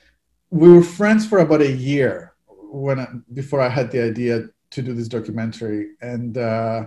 we 0.50 0.72
were 0.72 0.84
friends 0.84 1.26
for 1.28 1.40
about 1.40 1.62
a 1.62 1.72
year 1.72 2.34
when 2.48 3.00
I, 3.00 3.08
before 3.34 3.62
I 3.62 3.70
had 3.70 3.92
the 3.92 4.02
idea 4.02 4.46
to 4.72 4.82
do 4.82 4.94
this 4.94 5.08
documentary, 5.08 5.90
and 6.02 6.38
uh, 6.38 6.86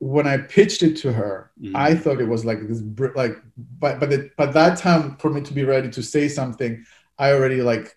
when 0.00 0.26
I 0.26 0.38
pitched 0.38 0.82
it 0.82 0.96
to 0.98 1.12
her, 1.12 1.52
mm-hmm. 1.62 1.76
I 1.76 1.94
thought 1.94 2.20
it 2.20 2.28
was 2.28 2.44
like 2.44 2.66
this 2.66 2.82
like 3.14 3.36
but 3.78 4.00
but 4.00 4.12
it, 4.12 4.32
but 4.36 4.52
that 4.54 4.78
time 4.78 5.16
for 5.16 5.30
me 5.30 5.42
to 5.42 5.52
be 5.52 5.64
ready 5.64 5.90
to 5.90 6.02
say 6.02 6.26
something, 6.26 6.84
I 7.18 7.32
already 7.32 7.62
like 7.62 7.96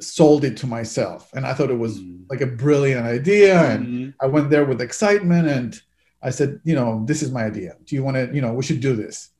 sold 0.00 0.44
it 0.44 0.56
to 0.58 0.66
myself, 0.66 1.30
and 1.34 1.46
I 1.46 1.54
thought 1.54 1.70
it 1.70 1.78
was 1.78 1.98
mm. 1.98 2.22
like 2.30 2.42
a 2.42 2.46
brilliant 2.46 3.04
idea, 3.04 3.60
and 3.70 3.86
mm-hmm. 3.86 4.10
I 4.20 4.26
went 4.26 4.50
there 4.50 4.64
with 4.66 4.80
excitement, 4.80 5.48
and 5.48 5.80
I 6.22 6.30
said, 6.30 6.60
you 6.64 6.74
know, 6.74 7.02
this 7.06 7.22
is 7.22 7.30
my 7.30 7.44
idea. 7.44 7.76
Do 7.84 7.94
you 7.94 8.02
want 8.02 8.16
to, 8.16 8.30
you 8.34 8.40
know, 8.40 8.52
we 8.52 8.62
should 8.62 8.80
do 8.80 8.96
this. 8.96 9.30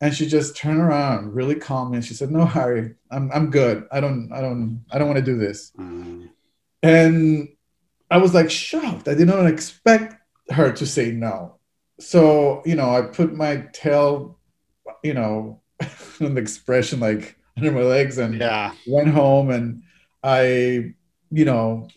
And 0.00 0.14
she 0.14 0.26
just 0.26 0.56
turned 0.56 0.78
around 0.78 1.34
really 1.34 1.56
calmly 1.56 1.96
and 1.96 2.04
she 2.04 2.14
said, 2.14 2.30
No, 2.30 2.44
Harry, 2.44 2.94
I'm 3.10 3.32
I'm 3.32 3.50
good. 3.50 3.88
I 3.90 3.98
don't 3.98 4.30
I 4.32 4.40
don't 4.40 4.84
I 4.92 4.98
don't 4.98 5.08
want 5.08 5.18
to 5.18 5.24
do 5.24 5.36
this. 5.36 5.72
Mm. 5.76 6.28
And 6.84 7.48
I 8.08 8.18
was 8.18 8.32
like 8.32 8.48
shocked. 8.48 9.08
I 9.08 9.14
did 9.14 9.26
not 9.26 9.46
expect 9.46 10.14
her 10.50 10.72
to 10.72 10.86
say 10.86 11.10
no. 11.10 11.57
So, 12.00 12.62
you 12.64 12.76
know, 12.76 12.90
I 12.90 13.02
put 13.02 13.34
my 13.34 13.66
tail, 13.72 14.38
you 15.02 15.14
know, 15.14 15.60
an 16.20 16.38
expression 16.38 17.00
like 17.00 17.36
under 17.56 17.72
my 17.72 17.82
legs 17.82 18.18
and 18.18 18.38
yeah. 18.38 18.72
went 18.86 19.08
home. 19.08 19.50
And 19.50 19.82
I, 20.22 20.94
you 21.30 21.44
know, 21.44 21.88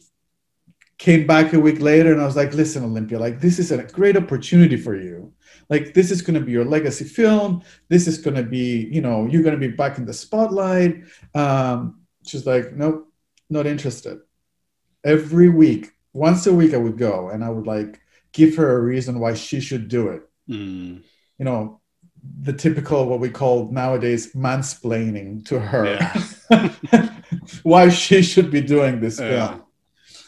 came 0.97 1.25
back 1.25 1.53
a 1.53 1.59
week 1.59 1.79
later 1.79 2.11
and 2.11 2.21
I 2.21 2.25
was 2.25 2.35
like, 2.35 2.53
listen, 2.53 2.83
Olympia, 2.83 3.19
like 3.19 3.39
this 3.39 3.59
is 3.59 3.71
a 3.71 3.83
great 3.83 4.17
opportunity 4.17 4.77
for 4.77 4.95
you. 4.95 5.33
Like 5.69 5.93
this 5.93 6.11
is 6.11 6.21
going 6.21 6.39
to 6.39 6.45
be 6.45 6.51
your 6.51 6.65
legacy 6.65 7.05
film. 7.05 7.63
This 7.89 8.07
is 8.07 8.17
going 8.17 8.35
to 8.35 8.43
be 8.43 8.89
you 8.91 9.01
know 9.01 9.25
you're 9.25 9.43
going 9.43 9.59
to 9.59 9.67
be 9.67 9.73
back 9.73 9.97
in 9.97 10.05
the 10.05 10.13
spotlight. 10.13 11.03
Um, 11.33 12.01
she's 12.25 12.45
like 12.45 12.73
nope 12.73 13.07
not 13.49 13.67
interested. 13.67 14.19
Every 15.03 15.49
week 15.49 15.91
once 16.13 16.45
a 16.47 16.53
week 16.53 16.73
i 16.73 16.77
would 16.77 16.97
go 16.97 17.29
and 17.29 17.43
i 17.43 17.49
would 17.49 17.67
like 17.67 18.00
give 18.33 18.55
her 18.55 18.77
a 18.77 18.81
reason 18.81 19.19
why 19.19 19.33
she 19.33 19.59
should 19.59 19.87
do 19.87 20.09
it 20.09 20.21
mm. 20.49 21.01
you 21.37 21.45
know 21.45 21.79
the 22.41 22.53
typical 22.53 23.07
what 23.07 23.19
we 23.19 23.29
call 23.29 23.71
nowadays 23.71 24.33
mansplaining 24.33 25.43
to 25.45 25.59
her 25.59 25.85
yeah. 26.51 27.09
why 27.63 27.89
she 27.89 28.21
should 28.21 28.51
be 28.51 28.61
doing 28.61 28.99
this 28.99 29.19
yeah. 29.19 29.47
film 29.47 29.63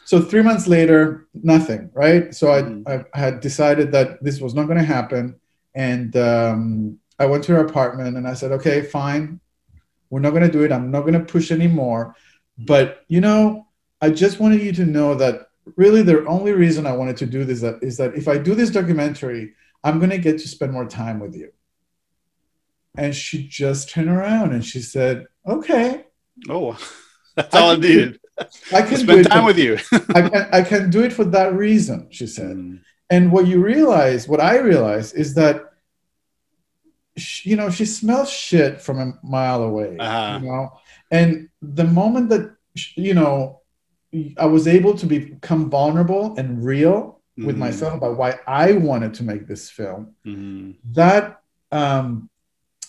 so 0.05 0.21
three 0.21 0.41
months 0.41 0.67
later, 0.67 1.27
nothing, 1.33 1.89
right? 1.93 2.33
So 2.35 2.51
I, 2.51 2.61
mm. 2.61 3.05
I 3.13 3.17
had 3.17 3.39
decided 3.39 3.91
that 3.93 4.23
this 4.23 4.39
was 4.39 4.53
not 4.53 4.65
going 4.65 4.77
to 4.77 4.83
happen. 4.83 5.39
And 5.73 6.15
um, 6.17 6.99
I 7.17 7.25
went 7.25 7.43
to 7.45 7.53
her 7.53 7.65
apartment 7.65 8.17
and 8.17 8.27
I 8.27 8.33
said, 8.33 8.51
okay, 8.51 8.81
fine. 8.81 9.39
We're 10.09 10.19
not 10.19 10.31
going 10.31 10.43
to 10.43 10.51
do 10.51 10.63
it. 10.63 10.71
I'm 10.71 10.91
not 10.91 11.01
going 11.01 11.13
to 11.13 11.19
push 11.19 11.51
anymore. 11.51 12.15
But, 12.57 13.03
you 13.07 13.21
know, 13.21 13.67
I 14.01 14.11
just 14.11 14.39
wanted 14.39 14.61
you 14.61 14.73
to 14.73 14.85
know 14.85 15.15
that 15.15 15.47
really 15.75 16.01
the 16.01 16.25
only 16.25 16.51
reason 16.51 16.85
I 16.85 16.95
wanted 16.95 17.17
to 17.17 17.25
do 17.25 17.43
this 17.45 17.61
that 17.61 17.81
is 17.81 17.97
that 17.97 18.15
if 18.15 18.27
I 18.27 18.37
do 18.37 18.55
this 18.55 18.69
documentary, 18.69 19.53
I'm 19.83 19.99
going 19.99 20.11
to 20.11 20.17
get 20.17 20.39
to 20.39 20.47
spend 20.47 20.71
more 20.71 20.87
time 20.87 21.19
with 21.19 21.35
you. 21.35 21.51
And 22.97 23.15
she 23.15 23.47
just 23.47 23.89
turned 23.89 24.09
around 24.09 24.53
and 24.53 24.63
she 24.63 24.79
said, 24.81 25.25
okay. 25.47 26.05
Oh, 26.49 26.77
that's 27.35 27.55
all 27.55 27.71
I 27.71 27.75
needed. 27.75 28.19
I 28.73 28.81
can 28.81 28.97
spend 28.97 29.27
time 29.27 29.41
for, 29.41 29.47
with 29.47 29.57
you. 29.57 29.77
I 30.15 30.29
can 30.29 30.49
I 30.51 30.61
can 30.63 30.89
do 30.89 31.03
it 31.03 31.13
for 31.13 31.23
that 31.25 31.53
reason, 31.53 32.07
she 32.11 32.27
said. 32.27 32.55
Mm. 32.57 32.81
And 33.09 33.31
what 33.31 33.47
you 33.47 33.63
realize, 33.63 34.27
what 34.27 34.39
I 34.39 34.57
realize, 34.57 35.13
is 35.13 35.35
that 35.35 35.61
she, 37.15 37.51
you 37.51 37.55
know 37.55 37.69
she 37.69 37.85
smells 37.85 38.31
shit 38.31 38.81
from 38.81 38.99
a 38.99 39.13
mile 39.23 39.61
away. 39.63 39.97
Uh-huh. 39.99 40.39
You 40.41 40.47
know, 40.47 40.71
and 41.11 41.49
the 41.61 41.83
moment 41.83 42.29
that 42.29 42.55
you 42.95 43.13
know 43.13 43.61
I 44.37 44.45
was 44.45 44.67
able 44.67 44.95
to 44.95 45.05
become 45.05 45.69
vulnerable 45.69 46.35
and 46.37 46.63
real 46.63 47.21
mm-hmm. 47.37 47.47
with 47.47 47.57
myself 47.57 47.95
about 47.95 48.17
why 48.17 48.39
I 48.47 48.73
wanted 48.73 49.13
to 49.15 49.23
make 49.23 49.47
this 49.47 49.69
film, 49.69 50.13
mm-hmm. 50.25 50.71
that 50.93 51.41
um, 51.71 52.29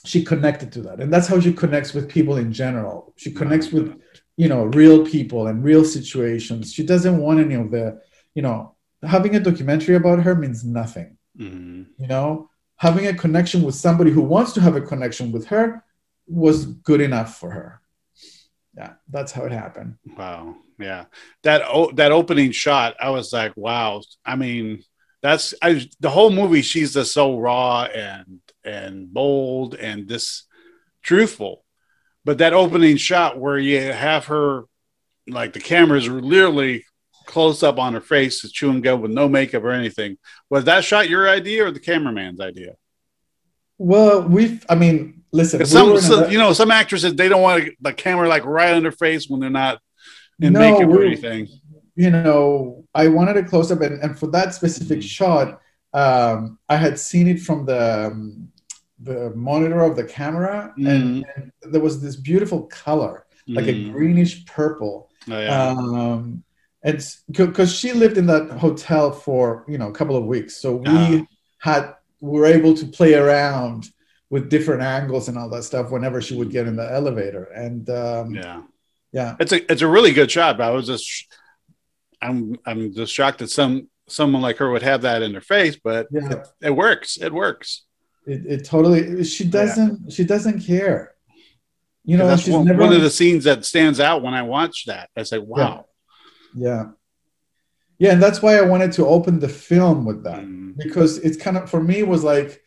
she 0.05 0.25
connected 0.25 0.73
to 0.73 0.83
that, 0.83 1.01
and 1.01 1.13
that's 1.13 1.27
how 1.27 1.41
she 1.41 1.53
connects 1.53 1.95
with 1.95 2.09
people 2.09 2.37
in 2.37 2.53
general. 2.53 3.15
She 3.17 3.31
connects 3.31 3.73
with 3.73 3.99
you 4.37 4.49
know 4.49 4.65
real 4.65 5.07
people 5.07 5.47
and 5.47 5.63
real 5.63 5.85
situations 5.85 6.73
she 6.73 6.85
doesn't 6.85 7.19
want 7.19 7.41
any 7.41 7.55
of 7.55 7.71
the 7.71 8.01
you 8.35 8.43
know 8.43 8.75
having 9.03 9.37
a 9.37 9.41
documentary 9.41 9.95
about 9.95 10.23
her 10.23 10.35
means 10.35 10.65
nothing 10.65 11.17
mm-hmm. 11.39 11.83
you 11.99 12.07
know 12.07 12.51
having 12.77 13.07
a 13.07 13.15
connection 13.15 13.63
with 13.63 13.75
somebody 13.75 14.11
who 14.11 14.23
wants 14.23 14.53
to 14.53 14.61
have 14.61 14.77
a 14.77 14.81
connection 14.81 15.31
with 15.31 15.47
her 15.47 15.85
was 16.27 16.67
good 16.67 17.01
enough 17.01 17.39
for 17.39 17.51
her 17.51 17.81
yeah 18.77 18.95
that's 19.09 19.33
how 19.33 19.45
it 19.45 19.53
happened 19.53 19.97
wow 20.17 20.57
yeah 20.79 21.05
that 21.43 21.63
oh, 21.67 21.91
that 21.93 22.13
opening 22.13 22.51
shot 22.51 22.95
i 23.01 23.11
was 23.11 23.33
like 23.33 23.53
wow 23.57 24.01
i 24.25 24.37
mean 24.37 24.83
that's 25.23 25.55
I, 25.63 25.89
the 26.01 26.11
whole 26.11 26.31
movie 26.31 26.63
she's 26.63 26.95
just 26.95 27.13
so 27.13 27.39
raw 27.39 27.85
and 27.85 28.41
and 28.65 29.13
bold 29.13 29.75
and 29.75 30.09
this 30.09 30.45
truthful 31.03 31.65
but 32.25 32.39
that 32.39 32.55
opening 32.55 32.97
shot 32.97 33.39
where 33.39 33.59
you 33.59 33.81
have 33.81 34.27
her, 34.27 34.65
like 35.29 35.53
the 35.53 35.61
cameras 35.61 36.09
literally 36.09 36.85
close 37.27 37.63
up 37.63 37.79
on 37.79 37.95
her 37.95 38.01
face, 38.01 38.41
to 38.41 38.49
chewing 38.49 38.81
gum 38.81 39.01
with 39.01 39.11
no 39.11 39.29
makeup 39.29 39.63
or 39.63 39.71
anything. 39.71 40.17
Was 40.51 40.65
that 40.65 40.85
shot 40.85 41.09
your 41.09 41.29
idea 41.29 41.67
or 41.67 41.71
the 41.71 41.81
cameraman's 41.81 42.41
idea? 42.41 42.75
Well, 43.77 44.23
we've, 44.23 44.65
I 44.69 44.75
mean, 44.75 45.25
listen, 45.33 45.59
we 45.59 45.65
some, 45.67 45.99
some 46.01 46.31
you 46.31 46.39
know, 46.39 46.53
some 46.53 46.71
actresses, 46.71 47.15
they 47.15 47.29
don't 47.29 47.43
want 47.43 47.69
the 47.81 47.93
camera 47.93 48.29
like 48.29 48.45
right 48.45 48.75
on 48.75 48.83
their 48.83 48.93
face 48.93 49.29
when 49.29 49.41
they're 49.41 49.51
not 49.51 49.81
in 50.41 50.53
no, 50.53 50.61
makeup 50.61 50.89
or 50.91 51.05
anything. 51.05 51.49
You 51.97 52.11
know, 52.11 52.85
I 52.95 53.09
wanted 53.09 53.37
a 53.37 53.45
close 53.45 53.71
up, 53.71 53.81
and, 53.81 54.03
and 54.03 54.19
for 54.19 54.27
that 54.29 54.55
specific 54.55 54.99
mm-hmm. 54.99 55.07
shot, 55.07 55.61
um, 55.93 56.59
I 56.69 56.77
had 56.77 56.99
seen 56.99 57.29
it 57.29 57.41
from 57.41 57.67
the 57.67 58.07
um, 58.07 58.49
the 59.01 59.31
monitor 59.35 59.83
of 59.83 59.97
the 59.97 60.05
camera, 60.05 60.73
mm. 60.79 60.89
and, 60.89 61.27
and, 61.37 61.53
there 61.63 61.81
was 61.81 62.01
this 62.01 62.17
beautiful 62.17 62.63
color, 62.65 63.27
like 63.47 63.67
mm. 63.67 63.89
a 63.89 63.93
greenish 63.93 64.45
purple. 64.47 65.11
Oh, 65.31 65.41
yeah. 65.41 65.69
um, 65.69 66.43
and 66.83 67.07
because 67.31 67.75
she 67.75 67.93
lived 67.93 68.19
in 68.19 68.27
that 68.27 68.51
hotel 68.51 69.11
for 69.11 69.65
you 69.69 69.79
know 69.79 69.89
a 69.89 69.93
couple 69.93 70.17
of 70.17 70.25
weeks, 70.25 70.57
so 70.57 70.77
we 70.77 70.89
oh. 70.89 71.27
had 71.59 71.95
we 72.21 72.39
were 72.39 72.47
able 72.47 72.75
to 72.75 72.87
play 72.87 73.15
around 73.15 73.89
with 74.31 74.51
different 74.51 74.83
angles 74.83 75.29
and 75.29 75.39
all 75.39 75.49
that 75.51 75.63
stuff 75.63 75.91
whenever 75.91 76.21
she 76.21 76.35
would 76.35 76.51
get 76.51 76.67
in 76.67 76.77
the 76.77 76.93
elevator. 76.93 77.45
And 77.45 77.89
um, 77.91 78.35
yeah, 78.35 78.63
yeah, 79.15 79.37
it's 79.39 79.53
a 79.53 79.71
it's 79.71 79.83
a 79.83 79.87
really 79.87 80.13
good 80.13 80.29
shot. 80.29 80.59
But 80.59 80.65
I 80.65 80.71
was 80.71 80.89
just 80.89 81.33
I'm 82.21 82.57
I'm 82.67 82.93
just 82.93 83.13
shocked 83.15 83.39
that 83.39 83.49
some 83.49 83.89
someone 84.09 84.43
like 84.43 84.57
her 84.57 84.71
would 84.71 84.83
have 84.83 85.03
that 85.03 85.23
in 85.23 85.31
their 85.31 85.41
face, 85.41 85.77
but 85.77 86.09
yeah. 86.11 86.33
it, 86.33 86.47
it 86.63 86.71
works. 86.71 87.17
It 87.17 87.33
works. 87.33 87.85
It, 88.27 88.43
it 88.47 88.65
totally. 88.65 89.23
She 89.23 89.45
doesn't. 89.45 90.01
Yeah. 90.05 90.15
She 90.15 90.25
doesn't 90.25 90.67
care. 90.67 91.13
You 92.05 92.17
know, 92.17 92.27
that's 92.27 92.47
one, 92.49 92.67
one, 92.77 92.93
of 92.93 93.01
the 93.01 93.09
scenes 93.09 93.45
that 93.45 93.65
stands 93.65 94.01
out 94.01 94.21
when 94.21 94.35
I 94.35 94.43
watch 94.43 94.85
that. 94.87 95.09
I 95.17 95.23
say, 95.23 95.39
wow. 95.39 95.87
Yeah. 96.55 96.69
yeah. 96.69 96.85
yeah. 97.99 98.13
and 98.13 98.23
that's 98.23 98.43
why 98.43 98.59
I 98.59 98.63
wanted 98.63 98.93
to 98.95 99.07
open 99.07 99.39
the 99.39 99.49
film 99.49 100.05
with 100.05 100.25
that 100.25 100.41
mm. 100.41 100.77
because 100.77 101.19
it's 101.19 101.39
kind 101.39 101.57
of 101.57 101.71
for 101.71 101.83
me 101.83 102.03
was 102.03 102.23
like 102.23 102.61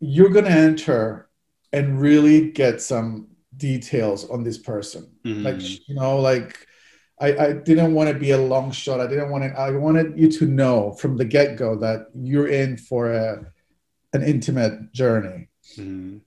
you're 0.00 0.28
gonna 0.28 0.50
enter 0.50 1.30
and 1.72 2.00
really 2.00 2.50
get 2.50 2.82
some 2.82 3.29
details 3.60 4.28
on 4.28 4.42
this 4.42 4.58
person. 4.58 5.12
Mm. 5.24 5.44
Like 5.44 5.88
you 5.88 5.94
know, 5.94 6.18
like 6.18 6.66
I, 7.20 7.36
I 7.36 7.52
didn't 7.52 7.94
want 7.94 8.08
to 8.10 8.18
be 8.18 8.30
a 8.30 8.38
long 8.38 8.72
shot. 8.72 9.00
I 9.00 9.06
didn't 9.06 9.30
want 9.30 9.44
to. 9.44 9.50
I 9.50 9.70
wanted 9.72 10.18
you 10.18 10.30
to 10.32 10.46
know 10.46 10.92
from 10.92 11.16
the 11.16 11.24
get 11.24 11.56
go 11.56 11.76
that 11.76 12.06
you're 12.14 12.48
in 12.48 12.78
for 12.78 13.12
a 13.12 13.52
an 14.12 14.22
intimate 14.22 14.92
journey. 14.92 15.48
Mm-hmm. 15.76 16.18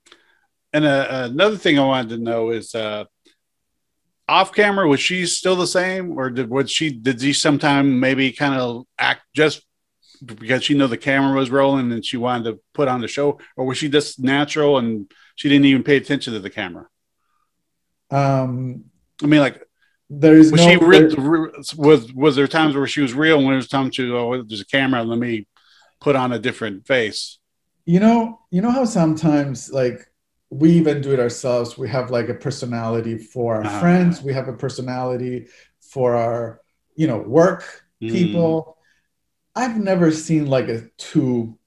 And 0.72 0.86
uh, 0.86 1.30
another 1.32 1.58
thing 1.58 1.78
I 1.78 1.86
wanted 1.86 2.10
to 2.10 2.18
know 2.18 2.52
is 2.52 2.74
uh, 2.74 3.06
off 4.28 4.54
camera 4.54 4.88
was 4.88 5.00
she 5.00 5.26
still 5.26 5.56
the 5.56 5.68
same, 5.68 6.18
or 6.18 6.30
did 6.30 6.50
was 6.50 6.72
she 6.72 6.92
did 6.92 7.22
she 7.22 7.34
sometime 7.34 8.00
maybe 8.00 8.32
kind 8.32 8.60
of 8.60 8.86
act 8.98 9.22
just 9.36 9.66
because 10.24 10.64
she 10.64 10.74
know 10.74 10.88
the 10.88 10.98
camera 10.98 11.38
was 11.38 11.50
rolling 11.50 11.92
and 11.92 12.06
she 12.06 12.18
wanted 12.18 12.46
to 12.46 12.60
put 12.74 12.88
on 12.88 13.02
the 13.02 13.08
show, 13.08 13.40
or 13.58 13.66
was 13.66 13.78
she 13.78 13.90
just 13.90 14.20
natural 14.20 14.78
and 14.78 15.12
she 15.36 15.50
didn't 15.50 15.66
even 15.66 15.84
pay 15.84 15.98
attention 15.98 16.34
to 16.34 16.40
the 16.40 16.50
camera? 16.50 16.88
Um, 18.14 18.86
I 19.22 19.26
mean, 19.26 19.40
like 19.40 19.64
there 20.10 20.36
is 20.36 20.52
was 20.52 20.62
no, 20.62 20.70
she 20.70 20.78
re- 20.78 21.08
there, 21.08 21.52
was 21.78 22.14
was 22.14 22.36
there 22.36 22.48
times 22.48 22.76
where 22.76 22.88
she 22.88 23.02
was 23.02 23.14
real 23.14 23.38
when 23.38 23.48
there 23.48 23.56
was 23.56 23.68
times 23.68 23.96
to 23.96 24.18
oh 24.18 24.44
there's 24.44 24.62
a 24.62 24.66
camera 24.66 25.04
let 25.04 25.18
me 25.18 25.48
put 26.00 26.16
on 26.16 26.32
a 26.32 26.40
different 26.40 26.86
face? 26.86 27.40
You 27.86 28.00
know 28.00 28.40
you 28.52 28.62
know 28.62 28.72
how 28.72 28.86
sometimes 28.86 29.72
like 29.72 30.08
we 30.50 30.74
even 30.74 31.02
do 31.02 31.12
it 31.12 31.20
ourselves. 31.20 31.78
We 31.78 31.90
have 31.90 32.12
like 32.12 32.30
a 32.30 32.36
personality 32.36 33.18
for 33.18 33.56
our 33.56 33.66
uh-huh. 33.66 33.80
friends. 33.80 34.22
We 34.22 34.34
have 34.34 34.48
a 34.48 34.54
personality 34.54 35.48
for 35.82 36.16
our 36.16 36.62
you 36.96 37.08
know 37.08 37.18
work 37.18 37.84
mm. 38.02 38.12
people. 38.12 38.78
I've 39.56 39.78
never 39.78 40.12
seen 40.12 40.48
like 40.48 40.68
a 40.68 40.84
two 40.98 41.58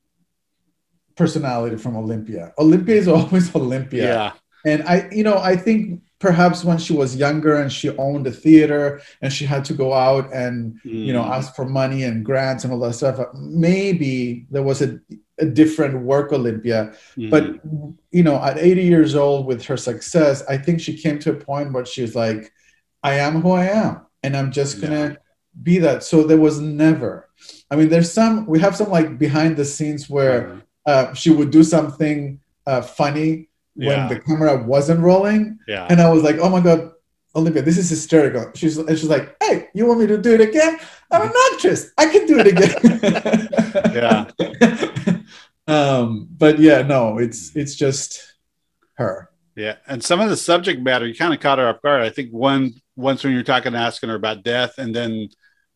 personality 1.16 1.76
from 1.76 1.96
olympia. 1.96 2.52
Olympia 2.58 2.96
is 2.96 3.08
always 3.16 3.54
olympia. 3.56 4.04
Yeah. 4.04 4.32
And 4.64 4.82
i 4.88 5.08
you 5.10 5.22
know 5.22 5.38
i 5.38 5.56
think 5.56 6.02
perhaps 6.18 6.64
when 6.64 6.78
she 6.78 6.92
was 6.92 7.16
younger 7.16 7.56
and 7.56 7.70
she 7.70 7.94
owned 7.98 8.26
a 8.26 8.30
theater 8.30 9.00
and 9.20 9.32
she 9.32 9.44
had 9.44 9.64
to 9.64 9.74
go 9.74 9.92
out 9.92 10.32
and 10.32 10.80
mm. 10.84 11.06
you 11.06 11.12
know 11.12 11.22
mm. 11.22 11.30
ask 11.30 11.54
for 11.54 11.66
money 11.66 12.04
and 12.04 12.24
grants 12.24 12.64
and 12.64 12.72
all 12.72 12.80
that 12.80 12.94
stuff 12.94 13.20
maybe 13.34 14.46
there 14.50 14.62
was 14.62 14.80
a 14.80 14.98
a 15.38 15.46
different 15.46 16.02
work 16.02 16.32
Olympia. 16.32 16.92
Mm-hmm. 17.16 17.30
But 17.30 17.60
you 18.10 18.22
know, 18.22 18.42
at 18.42 18.58
80 18.58 18.82
years 18.82 19.14
old 19.14 19.46
with 19.46 19.64
her 19.66 19.76
success, 19.76 20.42
I 20.48 20.56
think 20.56 20.80
she 20.80 20.96
came 20.96 21.18
to 21.20 21.32
a 21.32 21.36
point 21.36 21.72
where 21.72 21.84
she's 21.84 22.14
like, 22.14 22.52
I 23.02 23.14
am 23.14 23.40
who 23.42 23.52
I 23.52 23.66
am, 23.66 24.06
and 24.22 24.36
I'm 24.36 24.50
just 24.50 24.80
gonna 24.80 25.10
yeah. 25.10 25.16
be 25.62 25.78
that. 25.78 26.02
So 26.02 26.22
there 26.24 26.38
was 26.38 26.58
never. 26.60 27.28
I 27.70 27.76
mean, 27.76 27.88
there's 27.88 28.12
some. 28.12 28.46
We 28.46 28.58
have 28.60 28.76
some 28.76 28.90
like 28.90 29.18
behind 29.18 29.56
the 29.56 29.64
scenes 29.64 30.08
where 30.08 30.62
uh, 30.86 31.12
she 31.14 31.30
would 31.30 31.50
do 31.50 31.62
something 31.62 32.40
uh, 32.66 32.80
funny 32.80 33.45
when 33.76 33.88
yeah. 33.88 34.08
the 34.08 34.20
camera 34.20 34.62
wasn't 34.62 35.00
rolling. 35.00 35.58
Yeah. 35.68 35.86
And 35.88 36.00
I 36.00 36.10
was 36.10 36.22
like, 36.22 36.36
oh 36.38 36.48
my 36.48 36.60
god, 36.60 36.92
Olympia, 37.34 37.62
this 37.62 37.76
is 37.76 37.90
hysterical. 37.90 38.50
She's 38.54 38.78
and 38.78 38.98
she's 38.98 39.08
like, 39.08 39.36
hey, 39.42 39.68
you 39.74 39.86
want 39.86 40.00
me 40.00 40.06
to 40.06 40.18
do 40.18 40.34
it 40.34 40.40
again? 40.40 40.78
I'm 41.10 41.22
an 41.22 41.32
actress. 41.52 41.92
I 41.98 42.06
can 42.06 42.26
do 42.26 42.38
it 42.38 42.46
again. 42.46 44.30
yeah. 45.06 45.22
um, 45.68 46.28
but 46.36 46.58
yeah, 46.58 46.82
no, 46.82 47.18
it's 47.18 47.54
it's 47.54 47.74
just 47.74 48.34
her. 48.94 49.30
Yeah, 49.54 49.76
and 49.86 50.02
some 50.02 50.20
of 50.20 50.28
the 50.28 50.36
subject 50.36 50.82
matter, 50.82 51.06
you 51.06 51.14
kind 51.14 51.32
of 51.32 51.40
caught 51.40 51.58
her 51.58 51.68
off 51.68 51.82
guard. 51.82 52.02
I 52.02 52.10
think 52.10 52.30
one 52.30 52.74
once 52.96 53.22
when 53.22 53.32
you're 53.32 53.42
talking, 53.42 53.74
asking 53.74 54.08
her 54.08 54.14
about 54.14 54.42
death, 54.42 54.78
and 54.78 54.94
then 54.94 55.28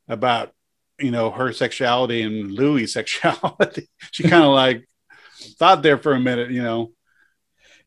about 0.09 0.53
you 0.99 1.11
know 1.11 1.31
her 1.31 1.53
sexuality 1.53 2.23
and 2.23 2.51
Louis' 2.51 2.87
sexuality, 2.93 3.89
she 4.11 4.23
kind 4.23 4.45
of 4.45 4.51
like 4.51 4.87
thought 5.59 5.83
there 5.83 5.99
for 5.99 6.13
a 6.13 6.21
minute, 6.21 6.51
you 6.51 6.63
know. 6.63 6.93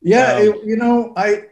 Yeah, 0.04 0.34
um, 0.34 0.42
it, 0.42 0.64
you 0.66 0.76
know, 0.76 1.14
I 1.16 1.46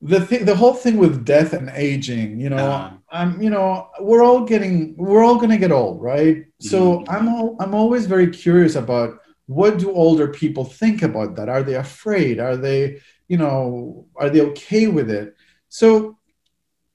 the 0.00 0.20
thing 0.20 0.44
the 0.44 0.54
whole 0.54 0.74
thing 0.74 0.96
with 0.96 1.24
death 1.24 1.52
and 1.52 1.70
aging 1.70 2.38
you 2.38 2.48
know 2.48 2.56
uh, 2.56 2.92
i'm 3.10 3.40
you 3.42 3.50
know 3.50 3.90
we're 4.00 4.22
all 4.22 4.44
getting 4.44 4.94
we're 4.96 5.24
all 5.24 5.36
going 5.36 5.50
to 5.50 5.58
get 5.58 5.72
old 5.72 6.00
right? 6.00 6.44
So 6.60 7.00
mm-hmm. 7.00 7.10
i'm 7.10 7.28
all, 7.28 7.56
i'm 7.58 7.74
always 7.74 8.06
very 8.06 8.28
curious 8.30 8.76
about 8.76 9.18
what 9.46 9.78
do 9.78 9.90
older 9.92 10.28
people 10.28 10.64
think 10.64 11.02
about 11.02 11.36
that? 11.36 11.48
Are 11.48 11.62
they 11.62 11.76
afraid? 11.76 12.38
Are 12.38 12.56
they 12.56 13.00
you 13.28 13.38
know 13.38 14.06
are 14.14 14.30
they 14.30 14.42
okay 14.42 14.86
with 14.86 15.10
it? 15.10 15.34
So 15.68 16.18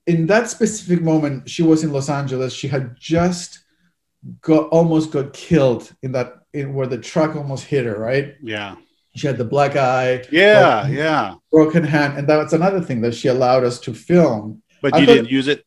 in 0.07 0.27
that 0.27 0.49
specific 0.49 1.01
moment 1.01 1.49
she 1.49 1.63
was 1.63 1.83
in 1.83 1.91
los 1.91 2.09
angeles. 2.09 2.53
She 2.53 2.67
had 2.69 2.95
just 2.97 3.59
got 4.39 4.69
almost 4.69 5.11
got 5.11 5.33
killed 5.33 5.91
in 6.01 6.13
that 6.13 6.35
in 6.53 6.73
where 6.73 6.87
the 6.87 6.99
truck 6.99 7.35
almost 7.35 7.65
hit 7.65 7.85
her 7.85 7.99
right? 7.99 8.35
Yeah 8.41 8.75
she 9.15 9.27
had 9.27 9.37
the 9.37 9.45
black 9.45 9.75
eye. 9.75 10.23
Yeah, 10.31 10.81
broken, 10.81 10.97
yeah. 10.97 11.35
Broken 11.51 11.83
hand, 11.83 12.17
and 12.17 12.27
that's 12.27 12.53
another 12.53 12.81
thing 12.81 13.01
that 13.01 13.13
she 13.13 13.27
allowed 13.27 13.63
us 13.63 13.79
to 13.81 13.93
film. 13.93 14.61
But 14.81 14.95
I 14.95 14.99
you 14.99 15.05
thought, 15.05 15.13
didn't 15.13 15.29
use 15.29 15.47
it. 15.47 15.65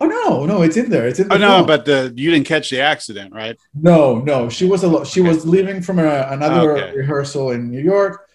Oh 0.00 0.06
no, 0.06 0.44
no, 0.44 0.62
it's 0.62 0.76
in 0.76 0.90
there. 0.90 1.08
It's 1.08 1.18
in. 1.18 1.28
The 1.28 1.34
oh 1.34 1.38
no, 1.38 1.64
but 1.64 1.84
the 1.86 2.12
you 2.14 2.30
didn't 2.30 2.46
catch 2.46 2.68
the 2.70 2.80
accident, 2.80 3.32
right? 3.32 3.56
No, 3.74 4.20
no. 4.20 4.48
She 4.50 4.66
was 4.66 4.84
a 4.84 5.04
she 5.06 5.20
okay. 5.20 5.28
was 5.28 5.46
leaving 5.46 5.80
from 5.80 5.98
a, 5.98 6.26
another 6.30 6.76
okay. 6.76 6.96
rehearsal 6.96 7.52
in 7.52 7.70
New 7.70 7.80
York. 7.80 8.28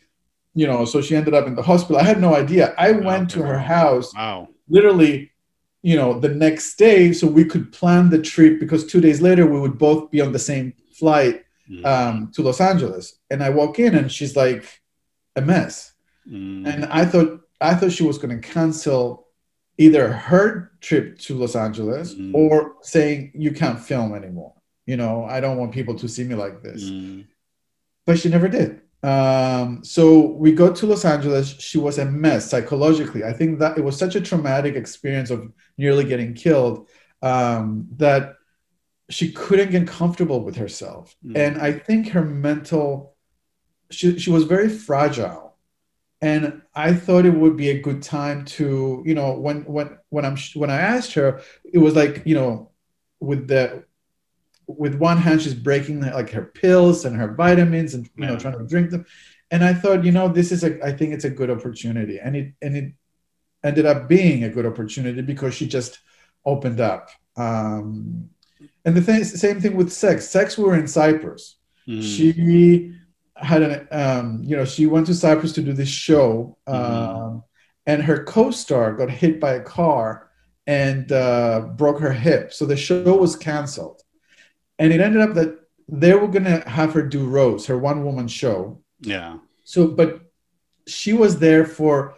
You 0.56 0.66
know, 0.66 0.84
so 0.84 1.00
she 1.00 1.16
ended 1.16 1.36
up 1.36 1.46
in 1.46 1.56
the 1.56 1.62
hospital. 1.62 1.98
I 1.98 2.04
had 2.04 2.20
no 2.20 2.36
idea. 2.36 2.74
I 2.78 2.92
went 2.92 3.32
okay. 3.32 3.42
to 3.42 3.48
her 3.48 3.60
house. 3.60 4.14
Wow. 4.16 4.48
Literally, 4.68 5.32
you 5.84 5.96
know, 5.96 6.20
the 6.20 6.30
next 6.30 6.76
day, 6.76 7.14
so 7.14 7.28
we 7.28 7.46
could 7.46 7.72
plan 7.72 8.10
the 8.10 8.22
trip 8.22 8.60
because 8.60 8.88
two 8.88 9.00
days 9.00 9.22
later 9.22 9.46
we 9.46 9.60
would 9.60 9.78
both 9.78 10.10
be 10.10 10.22
on 10.22 10.32
the 10.32 10.40
same 10.40 10.74
flight 10.98 11.44
mm. 11.70 11.86
um, 11.86 12.32
to 12.34 12.42
Los 12.42 12.62
Angeles. 12.62 13.20
And 13.30 13.44
I 13.44 13.50
walk 13.50 13.80
in 13.80 13.96
and 13.96 14.12
she's 14.12 14.36
like 14.36 14.82
a 15.36 15.42
mess. 15.42 15.94
Mm. 16.28 16.68
And 16.68 16.86
I 16.86 17.06
thought 17.06 17.42
I 17.62 17.76
thought 17.76 17.92
she 17.92 18.04
was 18.04 18.18
going 18.18 18.40
to 18.40 18.48
cancel 18.48 19.28
either 19.78 20.12
her 20.12 20.72
trip 20.82 21.18
to 21.20 21.36
Los 21.36 21.56
Angeles 21.56 22.14
mm. 22.14 22.34
or 22.34 22.76
saying 22.82 23.32
you 23.34 23.52
can't 23.52 23.80
film 23.80 24.14
anymore. 24.14 24.54
You 24.86 24.98
know, 24.98 25.26
I 25.26 25.40
don't 25.40 25.58
want 25.58 25.74
people 25.74 25.96
to 25.96 26.08
see 26.08 26.24
me 26.24 26.36
like 26.36 26.62
this. 26.62 26.84
Mm. 26.84 27.26
But 28.06 28.20
she 28.20 28.30
never 28.30 28.48
did. 28.48 28.82
Um, 29.02 29.84
so 29.84 30.20
we 30.20 30.52
go 30.52 30.74
to 30.74 30.86
Los 30.86 31.06
Angeles. 31.06 31.56
She 31.60 31.78
was 31.78 32.00
a 32.00 32.06
mess 32.06 32.50
psychologically. 32.50 33.24
I 33.24 33.32
think 33.32 33.60
that 33.60 33.78
it 33.78 33.84
was 33.84 33.98
such 33.98 34.16
a 34.16 34.22
traumatic 34.22 34.76
experience 34.76 35.30
of 35.30 35.52
nearly 35.78 36.04
getting 36.04 36.34
killed 36.34 36.90
um, 37.22 37.88
that 37.98 38.36
she 39.10 39.32
couldn't 39.32 39.72
get 39.72 39.88
comfortable 39.88 40.44
with 40.44 40.56
herself. 40.56 41.16
Mm. 41.26 41.38
and 41.38 41.62
i 41.62 41.72
think 41.72 42.10
her 42.10 42.24
mental 42.24 43.16
she, 43.92 44.20
she 44.20 44.30
was 44.30 44.44
very 44.44 44.70
fragile. 44.70 45.56
And 46.22 46.62
i 46.76 46.94
thought 46.94 47.26
it 47.26 47.34
would 47.42 47.56
be 47.58 47.70
a 47.70 47.82
good 47.82 48.02
time 48.04 48.46
to 48.58 49.02
you 49.06 49.16
know 49.16 49.34
when 49.34 49.64
when 49.66 49.98
when 50.10 50.26
i'm 50.26 50.38
when 50.54 50.70
i 50.70 50.80
asked 50.80 51.14
her 51.14 51.42
it 51.64 51.78
was 51.80 51.96
like 51.96 52.24
you 52.26 52.36
know 52.36 52.72
with 53.20 53.48
the 53.48 53.86
with 54.68 54.96
one 54.96 55.18
hand 55.18 55.42
she's 55.42 55.54
breaking 55.54 56.02
like 56.02 56.30
her 56.30 56.44
pills 56.44 57.06
and 57.06 57.16
her 57.16 57.34
vitamins 57.34 57.94
and 57.96 58.06
you 58.06 58.12
yeah. 58.24 58.28
know 58.28 58.38
trying 58.38 58.58
to 58.58 58.68
drink 58.68 58.92
them. 58.92 59.06
And 59.52 59.64
i 59.64 59.74
thought 59.74 60.06
you 60.06 60.12
know 60.12 60.28
this 60.28 60.52
is 60.52 60.64
a 60.64 60.72
i 60.86 60.92
think 60.92 61.14
it's 61.14 61.26
a 61.26 61.30
good 61.30 61.50
opportunity. 61.50 62.20
And 62.20 62.36
it 62.36 62.54
and 62.62 62.78
it 62.78 62.94
ended 63.64 63.86
up 63.86 64.08
being 64.08 64.44
a 64.44 64.50
good 64.50 64.66
opportunity 64.66 65.22
because 65.22 65.54
she 65.54 65.68
just 65.68 66.00
opened 66.46 66.80
up. 66.80 67.10
Um, 67.36 68.30
and 68.86 68.96
the 68.96 69.02
thing, 69.02 69.24
same 69.24 69.60
thing 69.60 69.76
with 69.76 69.92
sex. 69.92 70.28
Sex, 70.28 70.58
we 70.58 70.64
were 70.64 70.76
in 70.76 70.88
Cyprus. 70.88 71.58
Mm. 71.88 72.02
She 72.02 72.94
had 73.36 73.62
an, 73.62 73.88
um, 73.92 74.42
you 74.44 74.56
know, 74.56 74.66
she 74.66 74.86
went 74.86 75.08
to 75.08 75.14
Cyprus 75.14 75.54
to 75.54 75.62
do 75.62 75.74
this 75.74 75.90
show, 75.90 76.58
mm. 76.68 76.74
um, 76.74 77.44
and 77.86 78.04
her 78.04 78.24
co-star 78.24 78.94
got 78.94 79.10
hit 79.10 79.40
by 79.40 79.54
a 79.54 79.62
car 79.62 80.30
and 80.68 81.12
uh, 81.12 81.62
broke 81.76 82.00
her 82.00 82.12
hip. 82.12 82.54
So 82.54 82.66
the 82.66 82.78
show 82.78 83.16
was 83.16 83.36
canceled, 83.36 84.02
and 84.78 84.94
it 84.94 85.02
ended 85.02 85.22
up 85.22 85.34
that 85.36 85.60
they 85.88 86.14
were 86.14 86.28
gonna 86.28 86.68
have 86.70 86.94
her 86.94 87.02
do 87.02 87.26
Rose, 87.26 87.66
her 87.66 87.78
one-woman 87.78 88.28
show. 88.28 88.82
Yeah. 89.02 89.38
So, 89.64 89.88
but 89.88 90.22
she 90.88 91.14
was 91.14 91.40
there 91.40 91.66
for 91.66 92.16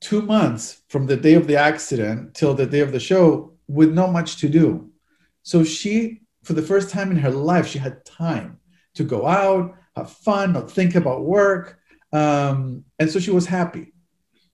two 0.00 0.22
months 0.22 0.82
from 0.88 1.06
the 1.06 1.16
day 1.16 1.34
of 1.34 1.46
the 1.46 1.56
accident 1.56 2.34
till 2.34 2.54
the 2.54 2.66
day 2.66 2.80
of 2.80 2.92
the 2.92 3.00
show 3.00 3.52
with 3.68 3.92
not 3.92 4.12
much 4.12 4.36
to 4.36 4.48
do 4.48 4.90
so 5.44 5.62
she, 5.62 6.22
for 6.42 6.54
the 6.54 6.62
first 6.62 6.90
time 6.90 7.10
in 7.10 7.18
her 7.18 7.30
life, 7.30 7.68
she 7.68 7.78
had 7.78 8.04
time 8.04 8.58
to 8.94 9.04
go 9.04 9.26
out, 9.26 9.76
have 9.94 10.10
fun, 10.10 10.54
not 10.54 10.70
think 10.70 10.94
about 10.94 11.24
work. 11.24 11.78
Um, 12.12 12.84
and 12.98 13.10
so 13.10 13.20
she 13.20 13.30
was 13.30 13.46
happy. 13.46 13.92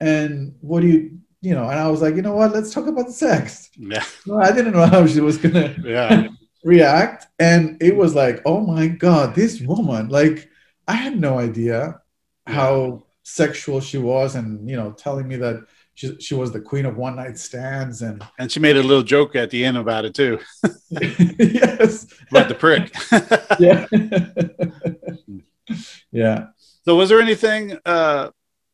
And 0.01 0.55
what 0.59 0.81
do 0.81 0.87
you, 0.87 1.19
you 1.41 1.55
know, 1.55 1.69
and 1.69 1.79
I 1.79 1.87
was 1.87 2.01
like, 2.01 2.15
you 2.15 2.21
know 2.21 2.35
what, 2.35 2.51
let's 2.51 2.73
talk 2.73 2.87
about 2.87 3.07
the 3.07 3.13
sex. 3.13 3.69
Yeah. 3.77 4.03
Well, 4.27 4.43
I 4.43 4.51
didn't 4.51 4.73
know 4.73 4.85
how 4.85 5.07
she 5.07 5.21
was 5.21 5.37
going 5.37 5.55
to 5.55 5.75
yeah. 5.83 6.27
react. 6.63 7.27
And 7.39 7.81
it 7.81 7.95
was 7.95 8.13
like, 8.13 8.41
oh 8.45 8.59
my 8.59 8.87
God, 8.87 9.33
this 9.33 9.61
woman, 9.61 10.09
like, 10.09 10.49
I 10.87 10.93
had 10.93 11.17
no 11.17 11.39
idea 11.39 12.01
how 12.45 13.05
sexual 13.23 13.79
she 13.79 13.97
was 13.97 14.35
and, 14.35 14.69
you 14.69 14.75
know, 14.75 14.91
telling 14.91 15.27
me 15.27 15.37
that 15.37 15.65
she, 15.93 16.19
she 16.19 16.33
was 16.33 16.51
the 16.51 16.61
queen 16.61 16.85
of 16.85 16.97
one 16.97 17.15
night 17.15 17.37
stands 17.37 18.01
and 18.01 18.23
and 18.39 18.51
she 18.51 18.59
made 18.59 18.77
a 18.77 18.83
little 18.83 19.03
joke 19.03 19.35
at 19.35 19.49
the 19.49 19.63
end 19.63 19.77
about 19.77 20.05
it 20.05 20.13
too. 20.13 20.39
Yes. 20.89 22.07
About 22.29 22.49
the 22.49 22.55
prick. 22.55 22.93
Yeah. 23.59 23.85
Yeah. 26.11 26.47
So 26.83 26.95
was 26.95 27.09
there 27.09 27.21
anything 27.21 27.77
uh 27.85 28.31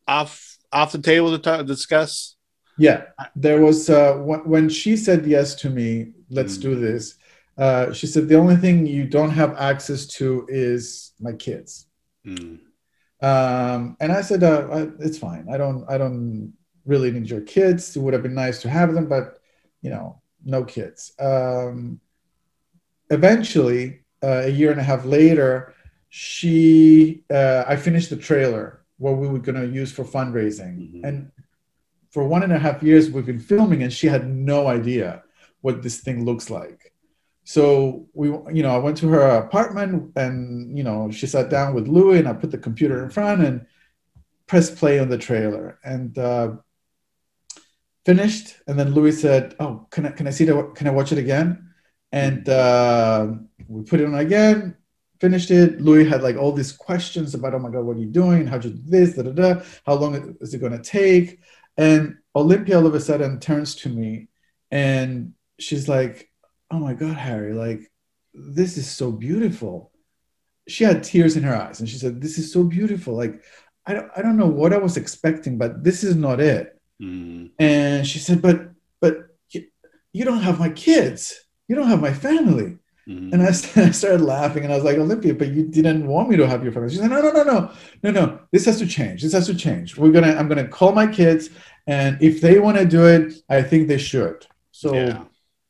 off 0.07 0.57
off 0.71 0.91
the 0.91 1.01
table 1.01 1.31
to 1.31 1.39
talk, 1.39 1.65
discuss? 1.65 2.35
Yeah. 2.77 3.05
There 3.35 3.61
was 3.61 3.89
uh 3.89 4.13
when 4.15 4.69
she 4.69 4.97
said 4.97 5.25
yes 5.25 5.55
to 5.55 5.69
me 5.69 6.13
let's 6.29 6.57
mm. 6.57 6.61
do 6.61 6.75
this 6.75 7.15
uh 7.57 7.93
she 7.93 8.07
said 8.07 8.27
the 8.27 8.35
only 8.35 8.55
thing 8.55 8.85
you 8.85 9.05
don't 9.05 9.31
have 9.31 9.55
access 9.57 10.07
to 10.07 10.45
is 10.49 11.13
my 11.19 11.33
kids. 11.33 11.85
Mm. 12.25 12.59
um 13.21 13.95
and 14.01 14.11
i 14.11 14.21
said 14.21 14.43
uh, 14.43 14.87
it's 14.99 15.17
fine. 15.17 15.47
I 15.51 15.57
don't 15.57 15.85
i 15.89 15.97
don't 15.97 16.53
really 16.87 17.11
need 17.11 17.29
your 17.29 17.41
kids. 17.41 17.95
It 17.95 17.99
would 17.99 18.13
have 18.13 18.23
been 18.23 18.33
nice 18.33 18.61
to 18.61 18.69
have 18.69 18.93
them, 18.93 19.07
but 19.07 19.39
you 19.81 19.89
know, 19.89 20.21
no 20.43 20.63
kids. 20.63 21.13
Um, 21.19 21.99
eventually, 23.09 24.01
uh, 24.23 24.43
a 24.45 24.49
year 24.49 24.71
and 24.71 24.79
a 24.79 24.83
half 24.83 25.05
later, 25.05 25.73
she 26.09 27.23
uh, 27.29 27.65
I 27.67 27.75
finished 27.75 28.09
the 28.09 28.17
trailer 28.17 28.83
what 28.97 29.17
we 29.17 29.27
were 29.27 29.39
going 29.39 29.61
to 29.61 29.67
use 29.67 29.91
for 29.91 30.03
fundraising, 30.03 30.79
mm-hmm. 30.79 31.05
and 31.05 31.31
for 32.09 32.27
one 32.27 32.43
and 32.43 32.53
a 32.53 32.57
half 32.57 32.81
years 32.81 33.11
we've 33.11 33.25
been 33.25 33.39
filming, 33.39 33.83
and 33.83 33.93
she 33.93 34.07
had 34.07 34.27
no 34.27 34.67
idea 34.67 35.23
what 35.61 35.83
this 35.83 35.99
thing 35.99 36.25
looks 36.25 36.49
like. 36.49 36.93
So 37.43 38.07
we, 38.13 38.27
you 38.27 38.63
know, 38.63 38.75
I 38.75 38.77
went 38.77 38.97
to 38.97 39.07
her 39.09 39.21
apartment, 39.21 40.13
and 40.15 40.77
you 40.77 40.83
know, 40.83 41.11
she 41.11 41.27
sat 41.27 41.49
down 41.49 41.73
with 41.73 41.87
Louis, 41.87 42.19
and 42.19 42.27
I 42.27 42.33
put 42.33 42.51
the 42.51 42.57
computer 42.57 43.03
in 43.03 43.09
front 43.09 43.43
and 43.43 43.65
pressed 44.47 44.77
play 44.77 44.99
on 44.99 45.09
the 45.09 45.17
trailer, 45.17 45.79
and 45.83 46.17
uh, 46.17 46.55
finished, 48.07 48.55
and 48.67 48.79
then 48.79 48.93
Louis 48.93 49.21
said, 49.21 49.53
"Oh, 49.59 49.85
can 49.91 50.05
I 50.05 50.11
can 50.11 50.27
I 50.27 50.31
see 50.31 50.45
the 50.45 50.55
can 50.77 50.87
I 50.87 50.91
watch 50.91 51.11
it 51.11 51.17
again?" 51.17 51.47
And 52.13 52.47
uh, 52.47 53.33
we 53.67 53.83
put 53.83 53.99
it 53.99 54.05
on 54.05 54.15
again, 54.15 54.77
finished 55.19 55.51
it. 55.51 55.81
Louis 55.81 56.05
had 56.07 56.23
like 56.23 56.37
all 56.37 56.53
these 56.53 56.71
questions 56.71 57.35
about, 57.35 57.53
"Oh 57.53 57.59
my 57.59 57.69
God, 57.69 57.83
what 57.85 57.97
are 57.97 58.05
you 58.05 58.13
doing? 58.23 58.47
How'd 58.47 58.63
you 58.63 58.71
do 58.71 58.83
this? 58.85 59.15
Da, 59.15 59.23
da, 59.23 59.33
da. 59.41 59.61
How 59.85 59.95
long 59.95 60.37
is 60.39 60.53
it 60.53 60.59
going 60.63 60.77
to 60.77 60.89
take?" 60.99 61.39
And 61.75 62.17
Olympia 62.33 62.77
all 62.77 62.87
of 62.87 62.95
a 62.95 62.99
sudden 63.09 63.41
turns 63.41 63.75
to 63.81 63.89
me, 63.89 64.29
and 64.71 65.33
she's 65.59 65.89
like, 65.89 66.31
"Oh 66.71 66.79
my 66.79 66.93
God, 66.93 67.17
Harry, 67.17 67.53
like 67.53 67.81
this 68.33 68.77
is 68.77 68.89
so 68.89 69.11
beautiful." 69.11 69.91
she 70.69 70.83
had 70.83 71.01
tears 71.01 71.37
in 71.37 71.43
her 71.43 71.55
eyes 71.55 71.79
and 71.79 71.87
she 71.87 71.97
said 71.97 72.19
this 72.19 72.37
is 72.37 72.51
so 72.51 72.61
beautiful 72.61 73.15
like 73.15 73.41
i 73.85 73.93
don't, 73.93 74.11
I 74.17 74.21
don't 74.21 74.35
know 74.35 74.53
what 74.59 74.73
i 74.73 74.77
was 74.77 74.97
expecting 74.97 75.57
but 75.57 75.81
this 75.81 76.03
is 76.03 76.13
not 76.13 76.41
it 76.41 76.76
mm. 77.01 77.49
and 77.59 78.05
she 78.05 78.19
said 78.19 78.41
but 78.41 78.69
but 79.01 79.27
you, 79.49 79.65
you, 80.13 80.25
don't 80.25 80.41
have 80.41 80.59
my 80.59 80.69
kids 80.69 81.45
you 81.67 81.75
don't 81.75 81.87
have 81.87 82.01
my 82.01 82.13
family 82.13 82.77
mm. 83.07 83.33
and 83.33 83.41
I, 83.41 83.47
I 83.87 83.91
started 83.91 84.21
laughing 84.21 84.63
and 84.63 84.71
i 84.71 84.75
was 84.75 84.85
like 84.85 84.97
olympia 84.97 85.33
but 85.33 85.49
you 85.49 85.67
didn't 85.67 86.07
want 86.07 86.29
me 86.29 86.37
to 86.37 86.47
have 86.47 86.63
your 86.63 86.71
family 86.71 86.89
she 86.89 86.97
said 86.97 87.09
no 87.09 87.21
no 87.21 87.31
no 87.31 87.43
no 87.43 87.71
no 88.03 88.11
no 88.11 88.39
this 88.51 88.65
has 88.65 88.79
to 88.79 88.87
change 88.87 89.21
this 89.21 89.33
has 89.33 89.47
to 89.47 89.55
change 89.55 89.97
we're 89.97 90.11
gonna 90.11 90.33
i'm 90.33 90.47
gonna 90.47 90.67
call 90.67 90.91
my 90.91 91.07
kids 91.07 91.49
and 91.87 92.17
if 92.21 92.41
they 92.41 92.59
want 92.59 92.77
to 92.77 92.85
do 92.85 93.05
it 93.05 93.33
i 93.49 93.61
think 93.61 93.87
they 93.87 93.97
should 93.97 94.45
so 94.71 94.93
yeah. 94.93 95.23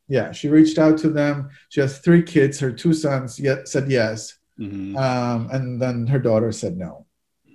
yeah 0.08 0.32
she 0.32 0.48
reached 0.48 0.78
out 0.78 0.98
to 0.98 1.08
them 1.08 1.50
she 1.68 1.80
has 1.80 1.98
three 1.98 2.22
kids 2.22 2.58
her 2.60 2.72
two 2.72 2.92
sons 2.92 3.38
yet 3.38 3.68
said 3.68 3.90
yes 3.90 4.38
Mm-hmm. 4.58 4.96
Um, 4.96 5.48
and 5.50 5.80
then 5.80 6.06
her 6.08 6.18
daughter 6.18 6.52
said 6.52 6.76
no. 6.76 7.06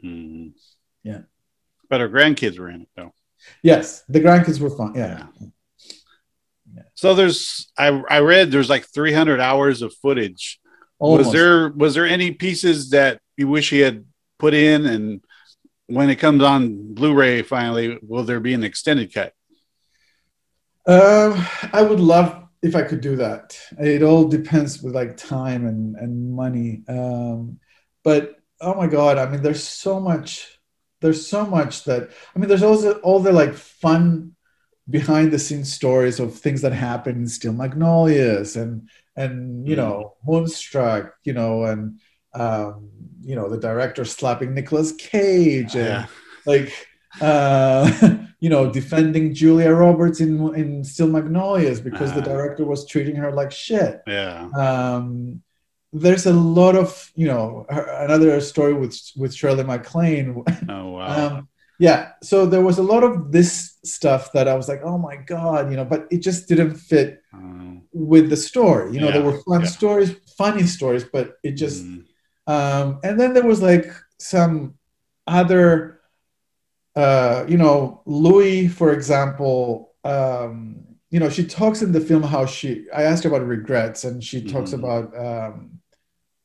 Mm-hmm. 0.03 0.49
Yeah. 1.03 1.21
But 1.89 2.01
her 2.01 2.09
grandkids 2.09 2.57
were 2.57 2.69
in 2.69 2.81
it 2.81 2.89
though. 2.95 3.13
Yes, 3.62 4.03
the 4.08 4.19
grandkids 4.19 4.60
were 4.60 4.69
fun. 4.69 4.93
Yeah. 4.95 5.27
yeah. 6.75 6.84
So 6.95 7.13
there's 7.13 7.71
I 7.77 7.88
I 8.10 8.19
read 8.19 8.51
there's 8.51 8.69
like 8.69 8.86
300 8.86 9.39
hours 9.39 9.82
of 9.82 9.93
footage. 9.95 10.60
Almost. 10.99 11.25
Was 11.25 11.34
there 11.34 11.69
was 11.69 11.93
there 11.95 12.06
any 12.06 12.32
pieces 12.32 12.91
that 12.91 13.19
you 13.38 13.47
wish 13.47 13.69
he 13.69 13.79
had 13.79 14.06
put 14.39 14.53
in 14.53 14.86
and 14.86 15.21
when 15.88 16.10
it 16.10 16.15
comes 16.15 16.43
on 16.43 16.93
Blu-ray 16.93 17.41
finally 17.41 17.99
will 18.01 18.23
there 18.23 18.39
be 18.39 18.53
an 18.53 18.63
extended 18.63 19.13
cut? 19.13 19.34
Um, 20.86 21.45
I 21.71 21.82
would 21.82 21.99
love 21.99 22.43
if 22.62 22.75
I 22.75 22.84
could 22.84 23.01
do 23.01 23.17
that. 23.17 23.58
It 23.77 24.03
all 24.03 24.27
depends 24.27 24.82
with 24.82 24.95
like 24.95 25.17
time 25.17 25.67
and 25.67 25.95
and 25.95 26.34
money. 26.34 26.84
Um, 26.88 27.60
but 28.03 28.38
oh 28.62 28.73
my 28.73 28.88
god, 28.88 29.17
I 29.17 29.29
mean, 29.29 29.41
there's 29.41 29.63
so 29.63 29.99
much. 29.99 30.60
There's 31.03 31.27
so 31.27 31.45
much 31.45 31.83
that 31.83 32.09
I 32.35 32.39
mean. 32.39 32.49
There's 32.49 32.63
also 32.63 32.93
all 33.01 33.19
the 33.19 33.31
like 33.31 33.53
fun 33.53 34.35
behind 34.89 35.31
the 35.31 35.37
scenes 35.37 35.71
stories 35.71 36.19
of 36.19 36.33
things 36.33 36.61
that 36.61 36.73
happen 36.73 37.17
in 37.17 37.27
Steel 37.27 37.53
Magnolias 37.53 38.55
and 38.55 38.89
and 39.15 39.67
you 39.67 39.75
mm. 39.75 39.77
know 39.77 40.15
Moonstruck, 40.25 41.13
you 41.23 41.33
know, 41.33 41.65
and 41.65 41.99
um, 42.33 42.89
you 43.21 43.35
know 43.35 43.49
the 43.49 43.59
director 43.59 44.05
slapping 44.05 44.55
Nicolas 44.55 44.93
Cage 44.93 45.75
and 45.75 45.85
yeah. 45.85 46.05
like 46.45 46.73
uh, 47.21 48.17
you 48.39 48.49
know, 48.49 48.71
defending 48.71 49.33
Julia 49.33 49.71
Roberts 49.71 50.19
in 50.19 50.53
in 50.55 50.83
Steel 50.83 51.07
Magnolias 51.07 51.79
because 51.79 52.11
uh, 52.11 52.15
the 52.15 52.21
director 52.21 52.65
was 52.65 52.87
treating 52.87 53.15
her 53.15 53.31
like 53.31 53.51
shit. 53.51 54.01
Yeah. 54.07 54.49
Um, 54.49 55.41
there's 55.93 56.25
a 56.25 56.34
lot 56.34 56.75
of 56.75 57.12
you 57.15 57.27
know 57.27 57.65
another 57.69 58.41
story 58.41 58.73
with 58.73 58.99
with 59.15 59.34
Shirley 59.34 59.63
MacLaine. 59.63 60.43
Oh 60.69 60.91
wow. 60.91 61.27
um, 61.27 61.47
yeah, 61.79 62.12
so 62.21 62.45
there 62.45 62.62
was 62.62 62.77
a 62.77 62.84
lot 62.84 63.03
of 63.03 63.32
this 63.32 63.77
stuff 63.84 64.32
that 64.34 64.47
I 64.47 64.56
was 64.56 64.69
like, 64.69 64.82
oh 64.84 64.97
my 64.97 65.17
god, 65.17 65.69
you 65.69 65.77
know, 65.77 65.86
but 65.86 66.08
it 66.12 66.19
just 66.19 66.47
didn't 66.47 66.75
fit 66.75 67.21
um, 67.34 67.84
with 67.91 68.29
the 68.29 68.38
story. 68.38 68.93
You 68.93 69.01
know, 69.01 69.08
yeah, 69.08 69.13
there 69.13 69.23
were 69.23 69.41
fun 69.41 69.62
yeah. 69.62 69.67
stories, 69.67 70.15
funny 70.38 70.63
stories, 70.63 71.03
but 71.03 71.38
it 71.43 71.53
just. 71.53 71.84
Mm. 71.84 72.06
Um, 72.45 72.99
and 73.03 73.17
then 73.17 73.34
there 73.34 73.45
was 73.45 73.62
like 73.62 73.89
some 74.19 74.75
other 75.25 76.01
uh, 76.95 77.45
you 77.47 77.58
know, 77.58 78.01
Louis, 78.06 78.67
for 78.67 78.93
example, 78.93 79.93
um, 80.03 80.84
you 81.10 81.19
know, 81.19 81.29
she 81.29 81.45
talks 81.45 81.82
in 81.82 81.91
the 81.91 81.99
film 81.99 82.23
how 82.23 82.45
she. 82.45 82.86
I 82.93 83.03
asked 83.03 83.23
her 83.23 83.29
about 83.29 83.47
regrets, 83.47 84.03
and 84.03 84.23
she 84.23 84.43
talks 84.43 84.71
mm-hmm. 84.71 84.84
about 84.84 85.17
um, 85.17 85.79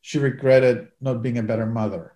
she 0.09 0.19
regretted 0.19 0.89
not 1.03 1.21
being 1.21 1.37
a 1.37 1.43
better 1.43 1.67
mother. 1.67 2.15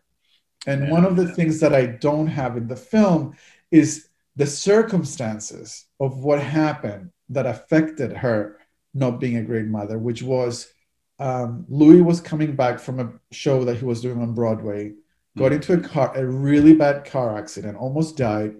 And 0.67 0.85
yeah. 0.85 0.91
one 0.91 1.05
of 1.05 1.15
the 1.15 1.29
things 1.29 1.61
that 1.61 1.75
I 1.75 1.85
don't 1.85 2.27
have 2.27 2.57
in 2.57 2.67
the 2.67 2.75
film 2.75 3.37
is 3.71 4.09
the 4.35 4.47
circumstances 4.47 5.85
of 6.01 6.25
what 6.25 6.41
happened 6.41 7.11
that 7.29 7.45
affected 7.45 8.17
her 8.17 8.57
not 8.95 9.21
being 9.21 9.37
a 9.37 9.43
great 9.43 9.67
mother, 9.67 9.99
which 9.99 10.23
was 10.23 10.73
um, 11.19 11.67
Louis 11.69 12.01
was 12.01 12.23
coming 12.23 12.57
back 12.57 12.81
from 12.81 12.99
a 12.99 13.13
show 13.31 13.63
that 13.65 13.77
he 13.77 13.85
was 13.85 14.01
doing 14.01 14.23
on 14.23 14.33
Broadway 14.33 14.95
got 15.37 15.49
hmm. 15.49 15.57
into 15.57 15.75
a 15.75 15.81
car, 15.81 16.17
a 16.17 16.25
really 16.25 16.73
bad 16.73 17.05
car 17.05 17.37
accident, 17.37 17.77
almost 17.77 18.17
died, 18.17 18.55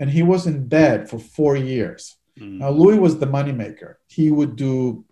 and 0.00 0.08
he 0.08 0.22
was 0.22 0.46
in 0.46 0.66
bed 0.66 1.10
for 1.10 1.18
four 1.18 1.56
years. 1.58 2.16
Mm. 2.40 2.60
Now, 2.60 2.70
Louis 2.70 2.98
was 2.98 3.18
the 3.18 3.26
moneymaker. 3.26 3.96
He 4.06 4.30
would 4.30 4.56
do 4.56 5.04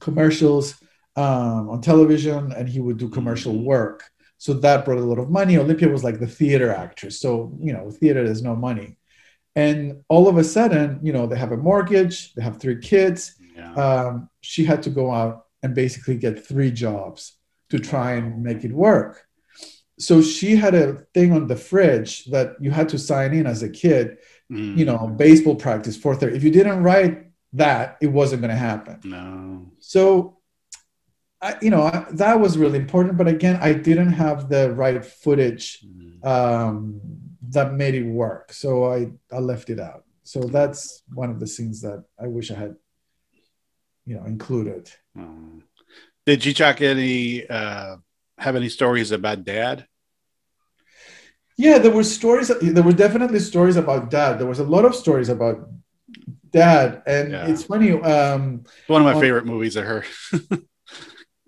commercials 0.00 0.74
um, 1.16 1.70
on 1.70 1.80
television 1.80 2.52
and 2.52 2.68
he 2.68 2.80
would 2.80 2.98
do 2.98 3.08
commercial 3.08 3.54
mm. 3.54 3.64
work. 3.64 4.04
So 4.38 4.52
that 4.54 4.84
brought 4.84 4.98
a 4.98 5.04
lot 5.04 5.18
of 5.18 5.30
money. 5.30 5.56
Olympia 5.56 5.88
was 5.88 6.04
like 6.04 6.20
the 6.20 6.26
theater 6.26 6.70
actress. 6.70 7.20
So, 7.20 7.56
you 7.60 7.72
know, 7.72 7.90
theater, 7.90 8.24
there's 8.24 8.42
no 8.42 8.54
money. 8.54 8.98
And 9.54 10.02
all 10.08 10.28
of 10.28 10.36
a 10.36 10.44
sudden, 10.44 11.00
you 11.02 11.12
know, 11.12 11.26
they 11.26 11.38
have 11.38 11.52
a 11.52 11.56
mortgage, 11.56 12.34
they 12.34 12.42
have 12.42 12.58
three 12.58 12.78
kids. 12.78 13.36
Yeah. 13.56 13.72
Um, 13.74 14.28
she 14.42 14.64
had 14.64 14.82
to 14.82 14.90
go 14.90 15.10
out 15.10 15.46
and 15.62 15.74
basically 15.74 16.16
get 16.16 16.46
three 16.46 16.70
jobs 16.70 17.32
to 17.70 17.78
try 17.78 18.12
and 18.12 18.42
make 18.42 18.64
it 18.64 18.72
work 18.72 19.26
so 19.98 20.20
she 20.20 20.56
had 20.56 20.74
a 20.74 20.94
thing 21.14 21.32
on 21.32 21.46
the 21.46 21.56
fridge 21.56 22.26
that 22.26 22.56
you 22.60 22.70
had 22.70 22.88
to 22.90 22.98
sign 22.98 23.32
in 23.32 23.46
as 23.46 23.62
a 23.62 23.68
kid 23.68 24.18
mm. 24.50 24.76
you 24.76 24.84
know 24.84 25.06
baseball 25.16 25.56
practice 25.56 25.96
4.30 25.96 26.36
if 26.36 26.44
you 26.44 26.50
didn't 26.50 26.82
write 26.82 27.26
that 27.52 27.96
it 28.00 28.08
wasn't 28.08 28.42
going 28.42 28.50
to 28.50 28.56
happen 28.56 29.00
no 29.04 29.70
so 29.78 30.35
I, 31.42 31.56
you 31.60 31.70
know 31.70 31.82
I, 31.82 32.06
that 32.12 32.40
was 32.40 32.56
really 32.56 32.78
important 32.78 33.16
but 33.16 33.28
again 33.28 33.58
i 33.60 33.72
didn't 33.72 34.12
have 34.12 34.48
the 34.48 34.72
right 34.72 35.04
footage 35.04 35.84
mm. 35.84 36.24
um, 36.24 37.00
that 37.50 37.74
made 37.74 37.94
it 37.94 38.04
work 38.04 38.52
so 38.52 38.90
i 38.90 39.10
i 39.32 39.38
left 39.38 39.70
it 39.70 39.78
out 39.78 40.04
so 40.22 40.40
that's 40.40 41.02
one 41.12 41.30
of 41.30 41.38
the 41.38 41.46
scenes 41.46 41.82
that 41.82 42.04
i 42.18 42.26
wish 42.26 42.50
i 42.50 42.54
had 42.54 42.76
you 44.06 44.16
know 44.16 44.24
included 44.24 44.90
mm. 45.16 45.60
did 46.24 46.44
you 46.44 46.54
check 46.54 46.80
any 46.80 47.46
uh 47.48 47.96
have 48.38 48.56
any 48.56 48.68
stories 48.68 49.10
about 49.12 49.44
dad? 49.44 49.86
Yeah, 51.56 51.78
there 51.78 51.90
were 51.90 52.04
stories. 52.04 52.50
There 52.60 52.82
were 52.82 52.92
definitely 52.92 53.40
stories 53.40 53.76
about 53.76 54.10
dad. 54.10 54.38
There 54.38 54.46
was 54.46 54.58
a 54.58 54.64
lot 54.64 54.84
of 54.84 54.94
stories 54.94 55.28
about 55.30 55.68
dad, 56.50 57.02
and 57.06 57.32
yeah. 57.32 57.46
it's 57.46 57.64
funny. 57.64 57.92
Um, 57.92 58.64
One 58.88 59.06
of 59.06 59.14
my 59.14 59.18
favorite 59.18 59.46
movies 59.46 59.76
of 59.76 59.84
her. 59.84 60.04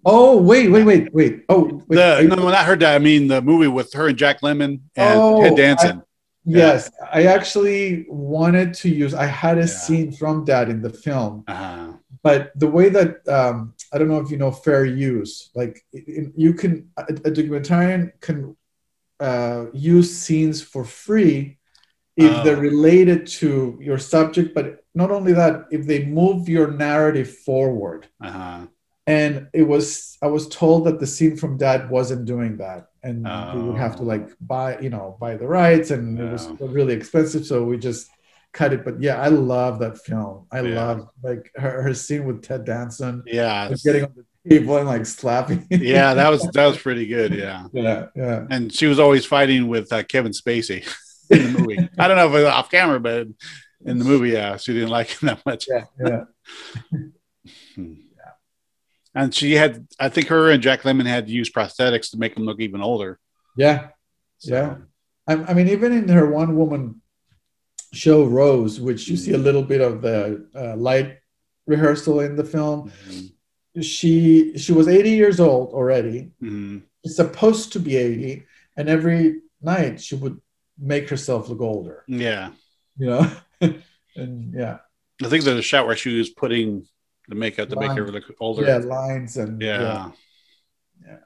oh 0.09 0.37
wait, 0.37 0.69
wait, 0.69 0.85
wait, 0.85 1.13
wait. 1.13 1.45
Oh, 1.49 1.83
wait, 1.87 1.97
the, 1.97 2.23
no, 2.23 2.37
not 2.37 2.65
her 2.67 2.77
dad. 2.77 2.95
I 2.95 2.99
mean 2.99 3.29
the 3.29 3.43
movie 3.43 3.69
with 3.69 3.93
her 3.93 4.09
and 4.09 4.19
Jack 4.19 4.41
Lemmon 4.41 4.81
and 4.97 5.19
oh, 5.19 5.43
Ted 5.43 5.57
Danson. 5.57 5.99
I, 5.99 6.03
yes, 6.45 6.91
yeah. 7.01 7.09
I 7.13 7.23
actually 7.25 8.07
wanted 8.09 8.75
to 8.75 8.89
use. 8.89 9.15
I 9.15 9.27
had 9.27 9.59
a 9.59 9.63
yeah. 9.63 9.67
scene 9.67 10.13
from 10.13 10.45
that 10.47 10.69
in 10.69 10.83
the 10.83 10.91
film. 10.91 11.45
Uh-huh 11.47 11.93
but 12.23 12.53
the 12.57 12.69
way 12.69 12.89
that 12.89 13.27
um, 13.29 13.75
I 13.93 13.99
don't 13.99 14.09
know 14.09 14.21
if 14.21 14.31
you 14.31 14.37
know 14.37 14.51
fair 14.51 14.85
use, 14.85 15.51
like 15.55 15.85
you 15.93 16.55
can 16.55 16.91
a, 16.97 17.03
a 17.03 17.31
documentarian 17.31 18.13
can 18.21 18.57
uh, 19.21 19.67
use 19.73 20.17
scenes 20.17 20.61
for 20.63 20.85
free 20.85 21.59
if 22.17 22.33
oh. 22.33 22.45
they're 22.45 22.57
related 22.57 23.27
to 23.27 23.79
your 23.81 23.99
subject, 23.99 24.55
but 24.55 24.85
not 24.95 25.11
only 25.11 25.33
that, 25.33 25.67
if 25.71 25.87
they 25.87 26.05
move 26.05 26.49
your 26.49 26.73
narrative 26.73 27.31
forward. 27.39 28.09
Uh-huh. 28.23 28.67
And 29.09 29.49
it 29.55 29.63
was 29.63 30.19
I 30.21 30.27
was 30.27 30.47
told 30.49 30.85
that 30.85 31.01
the 31.01 31.07
scene 31.07 31.35
from 31.35 31.57
Dad 31.57 31.89
wasn't 31.89 32.27
doing 32.27 32.59
that, 32.59 32.91
and 33.03 33.27
oh. 33.27 33.53
we 33.55 33.63
would 33.63 33.79
have 33.79 33.97
to 33.97 34.03
like 34.03 34.29
buy 34.39 34.79
you 34.81 34.91
know 34.91 35.17
buy 35.19 35.35
the 35.37 35.47
rights, 35.47 35.91
and 35.91 36.21
it 36.21 36.31
was 36.31 36.47
really 36.61 36.93
expensive, 36.93 37.47
so 37.47 37.65
we 37.65 37.79
just 37.79 38.11
cut 38.53 38.75
it. 38.75 38.85
But 38.85 39.01
yeah, 39.01 39.19
I 39.19 39.29
love 39.29 39.79
that 39.79 39.97
film. 39.97 40.47
I 40.53 40.61
yeah. 40.61 40.75
love 40.75 41.09
like 41.23 41.51
her, 41.57 41.81
her 41.85 41.95
scene 41.95 42.27
with 42.27 42.43
Ted 42.43 42.67
Danson. 42.67 43.23
Yeah, 43.25 43.73
getting 43.83 44.05
on 44.05 44.13
the 44.15 44.51
table 44.51 44.77
and 44.77 44.87
like 44.87 45.07
slapping. 45.07 45.67
yeah, 45.71 46.13
that 46.13 46.29
was 46.29 46.43
that 46.53 46.67
was 46.67 46.77
pretty 46.77 47.07
good. 47.07 47.33
Yeah, 47.33 47.65
yeah, 47.73 48.09
yeah. 48.15 48.47
And 48.51 48.71
she 48.71 48.89
was 48.89 48.99
always 48.99 49.25
fighting 49.25 49.69
with 49.69 49.91
uh, 49.91 50.03
Kevin 50.03 50.33
Spacey 50.33 50.87
in 51.31 51.55
the 51.55 51.59
movie. 51.61 51.89
I 51.99 52.09
don't 52.09 52.19
know 52.19 52.27
if 52.27 52.35
it 52.35 52.45
was 52.45 52.45
off 52.45 52.71
camera, 52.71 53.01
but 53.01 53.27
in 53.87 53.99
the 53.99 54.05
movie, 54.05 54.33
yeah, 54.33 54.59
she 54.59 54.75
didn't 54.75 54.91
like 54.91 55.09
him 55.09 55.29
that 55.29 55.47
much. 55.47 55.67
Yeah, 55.67 55.85
yeah. 55.99 56.25
And 59.19 59.35
she 59.35 59.55
had, 59.55 59.85
I 59.99 60.11
think, 60.11 60.29
her 60.29 60.49
and 60.49 60.63
Jack 60.63 60.83
Lemmon 60.83 61.07
had 61.07 61.27
to 61.27 61.33
use 61.33 61.51
prosthetics 61.51 62.13
to 62.13 62.19
make 62.19 62.37
them 62.37 62.45
look 62.45 62.61
even 62.61 62.81
older. 62.81 63.19
Yeah, 63.57 63.89
so. 64.39 64.55
yeah. 64.55 64.77
I, 65.27 65.51
I 65.51 65.55
mean, 65.55 65.69
even 65.69 65.93
in 65.93 66.09
her 66.09 66.31
one 66.31 66.57
woman 66.57 67.03
show 67.93 68.25
Rose, 68.25 68.81
which 68.81 69.09
you 69.09 69.17
see 69.17 69.33
a 69.33 69.35
mm-hmm. 69.35 69.43
little 69.43 69.65
bit 69.65 69.81
of 69.81 70.03
the 70.03 70.47
uh, 70.55 70.77
light 70.77 71.19
rehearsal 71.67 72.21
in 72.21 72.37
the 72.37 72.45
film. 72.45 72.93
Mm-hmm. 73.09 73.81
She 73.81 74.57
she 74.57 74.73
was 74.73 74.87
80 74.87 75.11
years 75.11 75.41
old 75.41 75.73
already. 75.75 76.31
Mm-hmm. 76.41 76.79
She's 77.05 77.17
supposed 77.17 77.73
to 77.73 77.81
be 77.81 77.97
80, 77.97 78.45
and 78.77 78.89
every 78.89 79.41
night 79.61 80.01
she 80.01 80.15
would 80.15 80.41
make 80.79 81.09
herself 81.09 81.49
look 81.49 81.61
older. 81.61 82.05
Yeah, 82.07 82.51
you 82.97 83.07
know, 83.07 83.31
and 84.17 84.55
yeah. 84.55 84.79
I 85.23 85.29
think 85.29 85.43
there's 85.43 85.59
a 85.59 85.63
shot 85.63 85.87
where 85.87 85.97
she 85.97 86.17
was 86.17 86.31
putting 86.31 86.87
the 87.29 87.35
makeup 87.35 87.69
to 87.69 87.77
make 87.79 87.93
her 87.93 88.11
look 88.11 88.25
older. 88.41 88.65
Yeah, 88.65 88.79
lines 88.79 89.37
and 89.37 89.61
yeah. 89.61 90.11
yeah. 91.07 91.17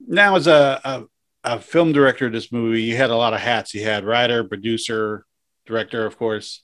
now 0.00 0.36
as 0.36 0.46
a, 0.46 0.80
a, 0.84 1.04
a 1.44 1.60
film 1.60 1.92
director 1.92 2.26
of 2.26 2.32
this 2.32 2.50
movie, 2.50 2.82
you 2.82 2.96
had 2.96 3.10
a 3.10 3.16
lot 3.16 3.34
of 3.34 3.40
hats. 3.40 3.74
You 3.74 3.84
had 3.84 4.04
writer, 4.04 4.44
producer, 4.44 5.26
director, 5.66 6.06
of 6.06 6.18
course. 6.18 6.62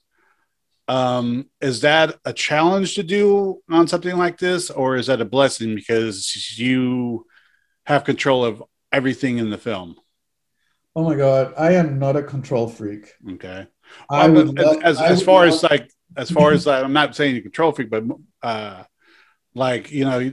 Um, 0.89 1.47
is 1.61 1.83
that 1.83 2.19
a 2.25 2.33
challenge 2.33 2.97
to 2.97 3.03
do 3.03 3.63
on 3.71 3.87
something 3.87 4.17
like 4.17 4.39
this, 4.39 4.71
or 4.71 4.97
is 4.97 5.07
that 5.07 5.21
a 5.21 5.25
blessing 5.25 5.75
because 5.75 6.59
you 6.59 7.27
have 7.87 8.05
control 8.05 8.45
of 8.45 8.63
everything 8.91 9.39
in 9.39 9.51
the 9.51 9.59
film? 9.59 9.97
Oh 10.95 11.05
my 11.05 11.15
god, 11.15 11.55
I 11.57 11.75
am 11.75 11.99
not 11.99 12.17
a 12.17 12.23
control 12.23 12.69
freak. 12.69 13.13
Okay. 13.33 13.67
I 14.11 14.29
well, 14.29 14.47
would 14.47 14.59
love, 14.59 14.83
as, 14.83 15.01
as 15.01 15.23
far 15.23 15.47
love... 15.47 15.55
as 15.55 15.63
like 15.63 15.91
as 16.17 16.31
far 16.31 16.53
as 16.53 16.67
I'm 16.67 16.93
not 16.93 17.17
saying 17.17 17.35
you 17.35 17.43
control 17.43 17.73
freak, 17.73 17.91
but 17.91 18.05
uh, 18.43 18.85
like 19.55 19.91
you 19.91 20.05
know, 20.05 20.33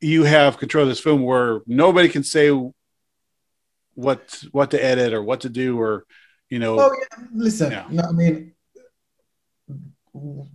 you 0.00 0.24
have 0.24 0.58
control 0.58 0.82
of 0.82 0.88
this 0.88 1.00
film 1.00 1.22
where 1.22 1.60
nobody 1.66 2.08
can 2.08 2.22
say 2.22 2.50
what 3.94 4.42
what 4.52 4.70
to 4.72 4.84
edit 4.84 5.12
or 5.12 5.22
what 5.22 5.42
to 5.42 5.48
do 5.48 5.78
or 5.80 6.04
you 6.50 6.58
know. 6.58 6.78
Oh 6.78 6.92
yeah, 6.92 7.24
listen. 7.34 7.72
Yeah. 7.72 7.86
No, 7.90 8.02
I 8.02 8.12
mean, 8.12 8.52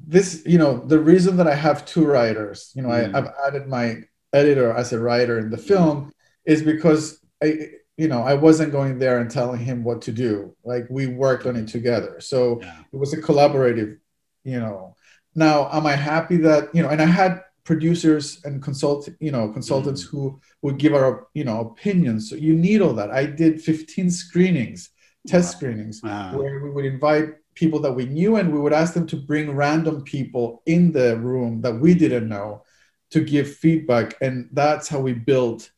this 0.08 0.43
you 0.45 0.58
know 0.58 0.77
the 0.77 0.99
reason 0.99 1.38
that 1.38 1.47
I 1.47 1.55
have 1.55 1.86
two 1.86 2.05
writers, 2.05 2.71
you 2.75 2.82
know, 2.82 2.89
mm. 2.89 3.13
I, 3.13 3.17
I've 3.17 3.32
added 3.47 3.67
my 3.67 4.01
editor 4.34 4.71
as 4.71 4.93
a 4.93 4.99
writer 4.99 5.39
in 5.39 5.49
the 5.49 5.58
film 5.58 6.12
is 6.45 6.62
because 6.62 7.19
I 7.43 7.69
you 7.99 8.08
know, 8.08 8.21
I 8.21 8.34
wasn't 8.34 8.71
going 8.71 8.97
there 8.97 9.19
and 9.19 9.29
telling 9.29 9.60
him 9.60 9.84
what 9.84 10.01
to 10.03 10.13
do. 10.13 10.55
Like 10.63 10.88
we 10.89 11.08
worked 11.08 11.45
on 11.45 11.58
it 11.58 11.67
together. 11.67 12.21
So 12.21 12.62
yeah. 12.62 12.79
it 12.93 12.95
was 12.95 13.12
a 13.12 13.21
collaborative, 13.21 13.97
you 14.43 14.60
know. 14.60 14.95
Now, 15.36 15.69
am 15.71 15.86
I 15.86 15.95
happy 15.95 16.38
that, 16.38 16.73
you 16.73 16.82
know, 16.82 16.89
and 16.89 17.02
I 17.02 17.06
had 17.06 17.41
producers 17.63 18.41
and 18.45 18.63
consult, 18.63 19.08
you 19.19 19.32
know, 19.32 19.49
consultants 19.49 20.06
mm-hmm. 20.06 20.17
who 20.17 20.41
would 20.63 20.78
give 20.78 20.93
our, 20.93 21.28
you 21.34 21.43
know, 21.43 21.60
opinions. 21.60 22.30
So 22.30 22.36
you 22.36 22.56
need 22.56 22.82
all 22.82 22.93
that. 22.93 23.12
I 23.12 23.25
did 23.25 23.62
15 23.62 24.10
screenings, 24.10 24.89
test 25.28 25.54
wow. 25.54 25.58
screenings, 25.58 26.02
wow. 26.04 26.36
where 26.36 26.60
we 26.63 26.71
would 26.71 26.86
invite 26.86 27.36
people 27.54 27.80
that 27.82 27.91
we 27.91 28.06
knew 28.06 28.38
and 28.38 28.52
we 28.52 28.60
would 28.60 28.73
ask 28.73 28.93
them 28.93 29.06
to 29.06 29.15
bring 29.15 29.56
random 29.56 30.02
people 30.04 30.63
in 30.65 30.91
the 30.91 31.17
room 31.17 31.62
that 31.62 31.75
we 31.75 31.93
didn't 31.93 32.28
know 32.28 32.63
to 33.12 33.19
give 33.21 33.56
feedback. 33.56 34.15
And 34.21 34.49
that's 34.54 34.88
how 34.88 34.99
we 34.99 35.13
built 35.13 35.69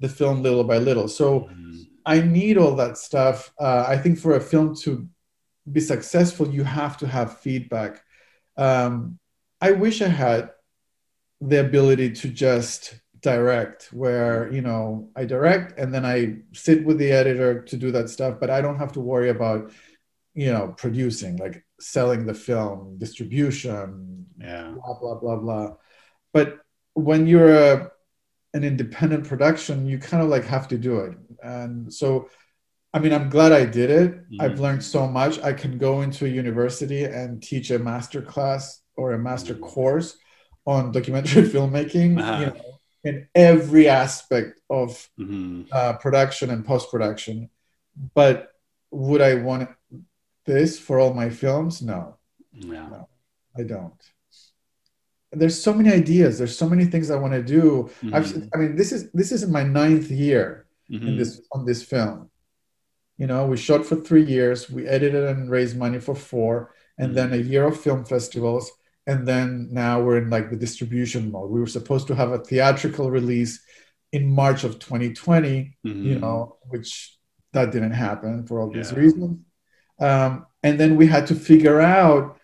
the 0.00 0.08
film 0.08 0.42
little 0.42 0.64
by 0.64 0.78
little. 0.78 1.08
So 1.08 1.40
mm. 1.40 1.86
I 2.06 2.20
need 2.20 2.58
all 2.58 2.76
that 2.76 2.98
stuff. 2.98 3.52
Uh, 3.58 3.84
I 3.88 3.96
think 3.96 4.18
for 4.18 4.36
a 4.36 4.40
film 4.40 4.74
to 4.82 5.08
be 5.70 5.80
successful, 5.80 6.48
you 6.48 6.64
have 6.64 6.96
to 6.98 7.06
have 7.06 7.38
feedback. 7.38 8.02
Um, 8.56 9.18
I 9.60 9.72
wish 9.72 10.02
I 10.02 10.08
had 10.08 10.50
the 11.40 11.60
ability 11.60 12.12
to 12.12 12.28
just 12.28 13.00
direct 13.22 13.92
where 13.92 14.50
you 14.50 14.62
know 14.62 15.10
i 15.14 15.26
direct 15.26 15.78
and 15.78 15.92
then 15.92 16.06
i 16.06 16.34
sit 16.54 16.82
with 16.86 16.96
the 16.96 17.12
editor 17.12 17.60
to 17.62 17.76
do 17.76 17.90
that 17.90 18.08
stuff 18.08 18.40
but 18.40 18.48
i 18.48 18.62
don't 18.62 18.78
have 18.78 18.92
to 18.92 19.00
worry 19.00 19.28
about 19.28 19.70
you 20.32 20.50
know 20.50 20.74
producing 20.78 21.36
like 21.36 21.62
selling 21.78 22.24
the 22.24 22.32
film 22.32 22.96
distribution 22.96 24.24
yeah 24.38 24.72
blah 24.74 24.98
blah 24.98 25.14
blah 25.16 25.36
blah 25.36 25.70
but 26.32 26.60
when 26.94 27.26
you're 27.26 27.54
a 27.54 27.90
an 28.54 28.64
independent 28.64 29.26
production, 29.26 29.86
you 29.86 29.98
kind 29.98 30.22
of 30.22 30.28
like 30.28 30.44
have 30.44 30.68
to 30.68 30.78
do 30.78 31.00
it. 31.00 31.16
And 31.42 31.92
so, 31.92 32.28
I 32.92 32.98
mean, 32.98 33.12
I'm 33.12 33.28
glad 33.28 33.52
I 33.52 33.64
did 33.64 33.90
it. 33.90 34.12
Mm-hmm. 34.12 34.40
I've 34.40 34.60
learned 34.60 34.82
so 34.82 35.06
much. 35.06 35.38
I 35.40 35.52
can 35.52 35.78
go 35.78 36.02
into 36.02 36.26
a 36.26 36.28
university 36.28 37.04
and 37.04 37.42
teach 37.42 37.70
a 37.70 37.78
master 37.78 38.20
class 38.20 38.82
or 38.96 39.12
a 39.12 39.18
master 39.18 39.54
mm-hmm. 39.54 39.64
course 39.64 40.16
on 40.66 40.92
documentary 40.92 41.42
filmmaking, 41.54 42.20
uh-huh. 42.20 42.40
you 42.40 42.46
know, 42.46 42.60
in 43.04 43.28
every 43.34 43.88
aspect 43.88 44.60
of 44.68 45.08
mm-hmm. 45.18 45.62
uh, 45.72 45.94
production 45.94 46.50
and 46.50 46.66
post 46.66 46.90
production. 46.90 47.48
But 48.14 48.52
would 48.90 49.20
I 49.20 49.34
want 49.34 49.70
this 50.44 50.78
for 50.78 50.98
all 50.98 51.14
my 51.14 51.30
films? 51.30 51.82
No. 51.82 52.16
Yeah. 52.52 52.88
No, 52.88 53.08
I 53.56 53.62
don't 53.62 53.94
there's 55.32 55.62
so 55.62 55.72
many 55.72 55.90
ideas 55.90 56.38
there's 56.38 56.56
so 56.56 56.68
many 56.68 56.84
things 56.84 57.10
i 57.10 57.16
want 57.16 57.32
to 57.32 57.42
do 57.42 57.88
mm-hmm. 58.02 58.48
i 58.52 58.58
mean 58.58 58.74
this 58.74 58.92
is 58.92 59.10
this 59.12 59.30
is 59.32 59.46
my 59.46 59.62
ninth 59.62 60.10
year 60.10 60.66
mm-hmm. 60.90 61.06
in 61.06 61.16
this 61.16 61.40
on 61.52 61.64
this 61.64 61.82
film 61.82 62.28
you 63.20 63.26
know 63.26 63.44
we 63.46 63.56
shot 63.56 63.84
for 63.84 63.96
three 63.96 64.24
years 64.24 64.70
we 64.70 64.86
edited 64.86 65.24
and 65.24 65.50
raised 65.50 65.76
money 65.76 66.00
for 66.00 66.14
four 66.14 66.74
and 66.98 67.08
mm-hmm. 67.08 67.30
then 67.30 67.32
a 67.38 67.42
year 67.50 67.64
of 67.66 67.78
film 67.78 68.04
festivals 68.04 68.72
and 69.06 69.28
then 69.28 69.68
now 69.70 70.00
we're 70.00 70.16
in 70.16 70.30
like 70.30 70.48
the 70.48 70.56
distribution 70.56 71.30
mode 71.30 71.50
we 71.50 71.60
were 71.60 71.74
supposed 71.78 72.06
to 72.06 72.14
have 72.14 72.32
a 72.32 72.38
theatrical 72.38 73.10
release 73.10 73.60
in 74.12 74.34
march 74.34 74.64
of 74.64 74.78
2020 74.78 75.76
you 75.82 75.92
mm-hmm. 75.92 76.20
know 76.20 76.56
which 76.68 77.16
that 77.52 77.70
didn't 77.70 77.92
happen 77.92 78.46
for 78.46 78.58
all 78.58 78.70
these 78.70 78.90
yeah. 78.90 78.98
reasons 78.98 79.38
um, 80.00 80.46
and 80.62 80.80
then 80.80 80.96
we 80.96 81.06
had 81.06 81.26
to 81.26 81.34
figure 81.34 81.80
out 81.80 82.38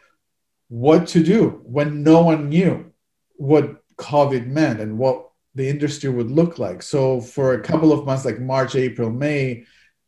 what 0.68 1.06
to 1.08 1.22
do 1.22 1.62
when 1.64 2.02
no 2.02 2.22
one 2.22 2.50
knew 2.50 2.92
what 3.36 3.82
COVID 3.96 4.46
meant 4.46 4.80
and 4.80 4.98
what 4.98 5.30
the 5.54 5.68
industry 5.68 6.10
would 6.10 6.30
look 6.30 6.58
like. 6.58 6.82
So 6.82 7.20
for 7.20 7.54
a 7.54 7.62
couple 7.62 7.92
of 7.92 8.04
months, 8.04 8.26
like 8.26 8.40
March, 8.40 8.74
April, 8.74 9.10
May, 9.10 9.64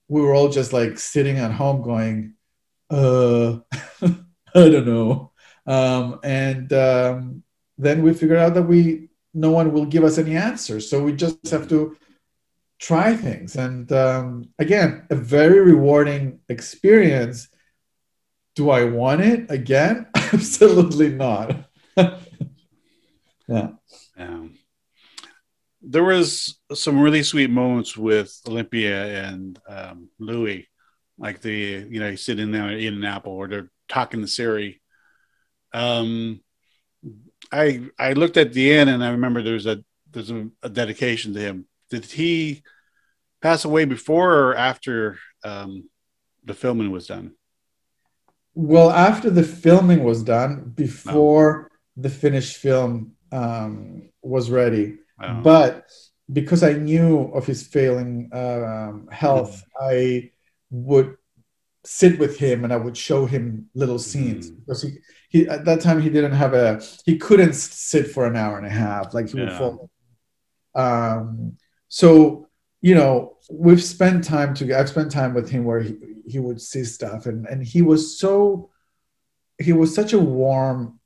we 0.09 0.21
were 0.21 0.35
all 0.35 0.49
just 0.49 0.73
like 0.73 0.99
sitting 0.99 1.38
at 1.38 1.53
home 1.53 1.83
going, 1.83 2.35
uh, 2.90 3.59
I 4.03 4.68
don't 4.68 4.87
know. 4.87 5.33
Um, 5.66 6.21
and 6.25 6.73
um, 6.73 7.42
then 7.77 8.03
we 8.03 8.14
figured 8.14 8.38
out 8.38 8.55
that 8.55 8.62
we 8.62 9.11
no 9.35 9.51
one 9.51 9.73
will 9.73 9.85
give 9.85 10.05
us 10.05 10.18
any 10.18 10.37
answers. 10.37 10.88
So 10.88 11.03
we 11.03 11.12
just 11.12 11.49
have 11.51 11.68
to 11.68 11.97
try 12.79 13.14
things. 13.14 13.57
And 13.57 13.90
um, 13.92 14.49
again, 14.59 15.07
a 15.11 15.14
very 15.14 15.61
rewarding 15.61 16.40
experience 16.49 17.49
do 18.59 18.71
I 18.71 18.83
want 18.83 19.21
it 19.21 19.49
again? 19.53 20.09
Absolutely 20.16 21.11
not. 21.11 21.71
yeah. 21.97 23.78
There 25.90 26.05
was 26.05 26.59
some 26.74 27.01
really 27.01 27.22
sweet 27.22 27.51
moments 27.51 27.96
with 27.96 28.38
Olympia 28.46 29.24
and 29.24 29.59
um, 29.68 30.09
Louis, 30.18 30.68
like 31.18 31.40
the 31.40 31.87
you 31.88 32.01
know 32.01 32.14
sitting 32.14 32.53
there 32.53 32.70
eating 32.72 32.98
an 32.98 33.05
apple 33.05 33.33
or 33.33 33.48
they're 33.48 33.70
talking 33.88 34.20
to 34.20 34.29
Siri. 34.29 34.81
Um, 35.72 36.40
I 37.51 37.88
I 37.98 38.12
looked 38.12 38.37
at 38.37 38.53
the 38.53 38.72
end 38.72 38.90
and 38.90 39.03
I 39.03 39.11
remember 39.11 39.42
there's 39.42 39.66
a 39.66 39.83
there's 40.11 40.31
a, 40.31 40.48
a 40.62 40.68
dedication 40.68 41.35
to 41.35 41.40
him. 41.40 41.66
Did 41.90 42.05
he 42.05 42.62
pass 43.40 43.64
away 43.64 43.85
before 43.85 44.35
or 44.35 44.57
after 44.57 45.18
um, 45.44 45.88
the 46.44 46.55
filming 46.55 46.90
was 46.90 47.07
done? 47.07 47.33
Well, 48.55 48.90
after 48.90 49.31
the 49.31 49.44
filming 49.44 50.03
was 50.03 50.22
done, 50.22 50.72
before 50.74 51.70
the 51.96 52.11
finished 52.11 52.57
film 52.57 53.12
um, 53.31 54.11
was 54.22 54.51
ready, 54.51 54.98
but 55.43 55.87
because 56.33 56.63
I 56.63 56.75
knew 56.75 57.23
of 57.35 57.47
his 57.47 57.67
failing 57.67 58.31
um, 58.33 59.09
health, 59.11 59.63
mm-hmm. 59.81 59.89
I 59.89 60.31
would 60.71 61.17
sit 61.85 62.19
with 62.19 62.37
him 62.39 62.65
and 62.65 62.73
I 62.73 62.77
would 62.77 62.97
show 62.97 63.25
him 63.25 63.71
little 63.75 63.99
scenes 63.99 64.51
mm-hmm. 64.51 64.61
because 64.61 64.83
he, 64.83 64.99
he 65.31 65.49
at 65.49 65.65
that 65.65 65.81
time 65.81 66.03
he 66.03 66.11
didn't 66.11 66.33
have 66.33 66.53
a 66.53 66.83
he 67.05 67.17
couldn't 67.17 67.55
sit 67.55 68.11
for 68.11 68.27
an 68.27 68.37
hour 68.37 68.59
and 68.59 68.67
a 68.67 68.71
half 68.71 69.15
like 69.15 69.31
he 69.31 69.39
yeah. 69.39 69.45
would 69.45 69.53
fall. 69.55 69.91
Um, 70.75 71.57
so 71.89 72.49
you 72.83 72.95
know 72.95 73.37
we've 73.51 73.83
spent 73.83 74.25
time 74.25 74.55
together. 74.55 74.81
I've 74.81 74.89
spent 74.91 75.11
time 75.11 75.35
with 75.35 75.49
him 75.49 75.65
where 75.65 75.81
he, 75.81 75.97
he 76.27 76.39
would 76.39 76.61
see 76.61 76.85
stuff 76.85 77.27
and 77.27 77.47
and 77.47 77.65
he 77.65 77.81
was 77.81 78.19
so 78.19 78.71
he 79.59 79.73
was 79.73 79.95
such 79.95 80.13
a 80.13 80.19
warm 80.19 80.98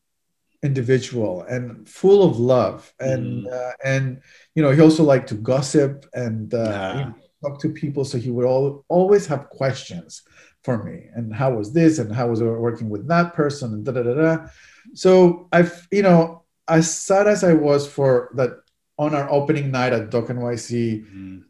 individual 0.62 1.42
and 1.42 1.88
full 1.88 2.22
of 2.22 2.38
love 2.38 2.92
and 3.00 3.46
mm. 3.46 3.52
uh, 3.52 3.72
and 3.84 4.20
you 4.54 4.62
know 4.62 4.70
he 4.70 4.80
also 4.80 5.02
liked 5.02 5.28
to 5.28 5.34
gossip 5.34 6.06
and 6.14 6.54
uh, 6.54 6.94
yeah. 6.96 7.12
talk 7.42 7.60
to 7.60 7.68
people 7.70 8.04
so 8.04 8.16
he 8.16 8.30
would 8.30 8.46
all, 8.46 8.84
always 8.88 9.26
have 9.26 9.48
questions 9.50 10.22
for 10.62 10.84
me 10.84 11.06
and 11.14 11.34
how 11.34 11.52
was 11.52 11.72
this 11.72 11.98
and 11.98 12.14
how 12.14 12.28
was 12.28 12.40
I 12.40 12.44
working 12.44 12.88
with 12.88 13.08
that 13.08 13.34
person 13.34 13.72
and 13.72 13.84
da 13.84 13.92
da 13.92 14.02
da 14.02 14.14
da 14.14 14.46
so 14.94 15.48
I've 15.52 15.88
you 15.90 16.02
know 16.02 16.44
as 16.68 16.92
sad 16.92 17.26
as 17.26 17.42
I 17.42 17.54
was 17.54 17.86
for 17.86 18.30
that 18.36 18.50
on 18.98 19.14
our 19.14 19.28
opening 19.30 19.72
night 19.72 19.92
at 19.92 20.10
Doc 20.10 20.26
NYC 20.26 21.04
mm. 21.04 21.42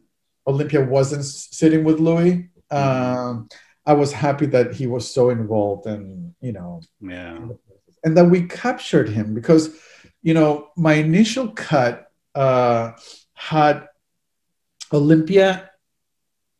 Olympia 0.47 0.83
wasn't 0.83 1.23
sitting 1.23 1.83
with 1.83 1.99
Louis 1.99 2.49
Mm-hmm. 2.73 3.27
Um, 3.29 3.49
I 3.85 3.93
was 3.93 4.13
happy 4.13 4.45
that 4.47 4.73
he 4.73 4.87
was 4.87 5.09
so 5.09 5.29
involved 5.29 5.85
and 5.87 6.33
you 6.41 6.53
know, 6.53 6.81
yeah, 7.01 7.37
and 8.03 8.17
that 8.17 8.25
we 8.25 8.43
captured 8.43 9.09
him 9.09 9.33
because 9.33 9.75
you 10.21 10.33
know 10.33 10.69
my 10.75 10.93
initial 10.93 11.49
cut 11.49 12.07
uh, 12.35 12.91
had 13.33 13.87
Olympia 14.91 15.69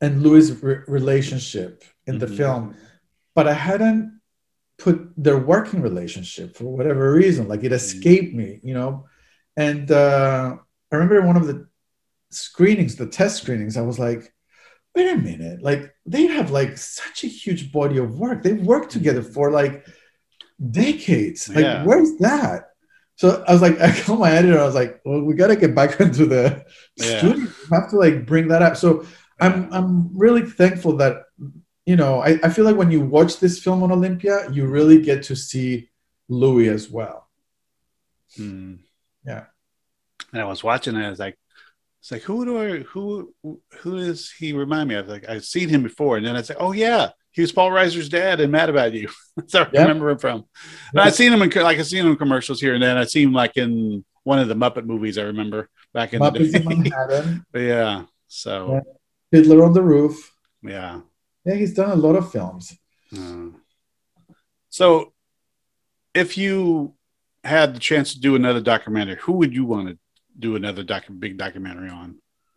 and 0.01 0.21
Louis' 0.21 0.51
re- 0.51 0.81
relationship 0.87 1.83
in 2.05 2.19
the 2.19 2.25
mm-hmm. 2.25 2.35
film, 2.35 2.75
but 3.35 3.47
I 3.47 3.53
hadn't 3.53 4.19
put 4.77 5.11
their 5.15 5.37
working 5.37 5.81
relationship 5.81 6.55
for 6.55 6.65
whatever 6.65 7.13
reason. 7.13 7.47
Like 7.47 7.61
it 7.61 7.67
mm-hmm. 7.67 7.75
escaped 7.75 8.33
me, 8.33 8.59
you 8.63 8.73
know. 8.73 9.05
And 9.55 9.89
uh, 9.91 10.57
I 10.91 10.95
remember 10.95 11.21
one 11.25 11.37
of 11.37 11.47
the 11.47 11.67
screenings, 12.31 12.95
the 12.95 13.05
test 13.05 13.41
screenings, 13.41 13.77
I 13.77 13.81
was 13.81 13.99
like, 13.99 14.33
wait 14.95 15.11
a 15.11 15.17
minute, 15.17 15.61
like 15.61 15.93
they 16.05 16.27
have 16.27 16.51
like 16.51 16.77
such 16.77 17.23
a 17.23 17.27
huge 17.27 17.71
body 17.71 17.97
of 17.97 18.19
work. 18.19 18.43
They've 18.43 18.61
worked 18.61 18.91
together 18.91 19.21
for 19.23 19.51
like 19.51 19.85
decades. 20.71 21.49
Like, 21.49 21.65
yeah. 21.65 21.83
where's 21.83 22.17
that? 22.17 22.69
So 23.15 23.43
I 23.47 23.53
was 23.53 23.61
like, 23.61 23.79
I 23.81 23.99
called 24.01 24.19
my 24.19 24.31
editor. 24.31 24.59
I 24.59 24.65
was 24.65 24.75
like, 24.75 25.01
well, 25.05 25.21
we 25.21 25.33
got 25.33 25.47
to 25.47 25.55
get 25.55 25.75
back 25.75 25.99
into 25.99 26.25
the 26.25 26.65
yeah. 26.97 27.17
studio. 27.19 27.47
We 27.69 27.77
have 27.77 27.89
to 27.89 27.97
like 27.97 28.25
bring 28.25 28.47
that 28.49 28.61
up. 28.61 28.77
So 28.77 29.05
I'm 29.39 29.71
I'm 29.73 30.17
really 30.17 30.43
thankful 30.43 30.97
that 30.97 31.23
you 31.85 31.95
know 31.95 32.21
I, 32.21 32.39
I 32.43 32.49
feel 32.49 32.65
like 32.65 32.77
when 32.77 32.91
you 32.91 33.01
watch 33.01 33.39
this 33.39 33.59
film 33.59 33.83
on 33.83 33.91
Olympia, 33.91 34.49
you 34.51 34.67
really 34.67 35.01
get 35.01 35.23
to 35.23 35.35
see 35.35 35.89
Louis 36.29 36.69
as 36.69 36.89
well. 36.89 37.29
Hmm. 38.35 38.75
Yeah. 39.25 39.45
And 40.31 40.41
I 40.41 40.45
was 40.45 40.63
watching 40.63 40.95
it. 40.95 41.05
I 41.05 41.09
was 41.09 41.19
like, 41.19 41.37
it's 42.01 42.11
like 42.11 42.23
who 42.23 42.45
do 42.45 42.57
I 42.61 42.79
who 42.79 43.33
who 43.79 43.99
does 43.99 44.31
he 44.31 44.53
remind 44.53 44.89
me 44.89 44.95
of? 44.95 45.07
Like 45.07 45.29
I've 45.29 45.45
seen 45.45 45.69
him 45.69 45.83
before, 45.83 46.17
and 46.17 46.25
then 46.25 46.35
I 46.35 46.41
say, 46.41 46.55
oh 46.59 46.71
yeah, 46.71 47.11
he 47.33 47.41
was 47.41 47.51
Paul 47.51 47.71
Reiser's 47.71 48.09
dad 48.09 48.39
and 48.39 48.51
Mad 48.51 48.69
About 48.69 48.93
You. 48.93 49.09
That's 49.35 49.53
where 49.53 49.67
I 49.67 49.81
remember 49.81 50.09
him 50.09 50.19
from. 50.19 50.45
And 50.91 51.01
I've 51.01 51.15
seen 51.15 51.33
him 51.33 51.41
in 51.41 51.49
like 51.49 51.79
I've 51.79 51.87
seen 51.87 52.05
him 52.05 52.11
in 52.11 52.17
commercials 52.17 52.61
here 52.61 52.73
and 52.73 52.83
then. 52.83 52.97
I've 52.97 53.09
seen 53.09 53.29
him 53.29 53.33
like 53.33 53.57
in 53.57 54.05
one 54.23 54.39
of 54.39 54.47
the 54.47 54.55
Muppet 54.55 54.85
movies. 54.85 55.17
I 55.17 55.23
remember 55.23 55.69
back 55.93 56.13
in 56.13 56.21
Muppets 56.21 56.51
the 56.51 56.59
day. 56.59 56.65
in 56.71 56.83
Manhattan. 56.83 57.45
yeah. 57.55 58.03
So 58.27 58.73
yeah. 58.73 58.79
Fiddler 59.31 59.65
on 59.65 59.73
the 59.73 59.81
Roof. 59.81 60.31
Yeah. 60.61 61.01
Yeah, 61.45 61.55
he's 61.55 61.73
done 61.73 61.91
a 61.91 61.95
lot 61.95 62.15
of 62.15 62.31
films. 62.31 62.77
Uh, 63.15 63.47
so, 64.69 65.13
if 66.13 66.37
you 66.37 66.93
had 67.43 67.75
the 67.75 67.79
chance 67.79 68.13
to 68.13 68.19
do 68.19 68.35
another 68.35 68.61
documentary, 68.61 69.17
who 69.17 69.33
would 69.33 69.53
you 69.53 69.65
want 69.65 69.89
to 69.89 69.97
do 70.39 70.55
another 70.55 70.83
doc- 70.83 71.05
big 71.19 71.37
documentary 71.37 71.89
on? 71.89 72.11
Is 72.11 72.15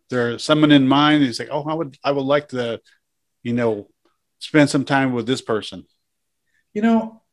there 0.09 0.39
someone 0.39 0.71
in 0.71 0.87
mind? 0.87 1.23
He's 1.23 1.39
like, 1.39 1.49
oh, 1.51 1.63
I 1.67 1.73
would, 1.73 1.97
I 2.03 2.11
would 2.11 2.25
like 2.25 2.47
to, 2.49 2.79
you 3.43 3.53
know, 3.53 3.89
spend 4.39 4.69
some 4.69 4.85
time 4.85 5.13
with 5.13 5.25
this 5.25 5.41
person? 5.41 5.85
You 6.73 6.81
know, 6.81 7.23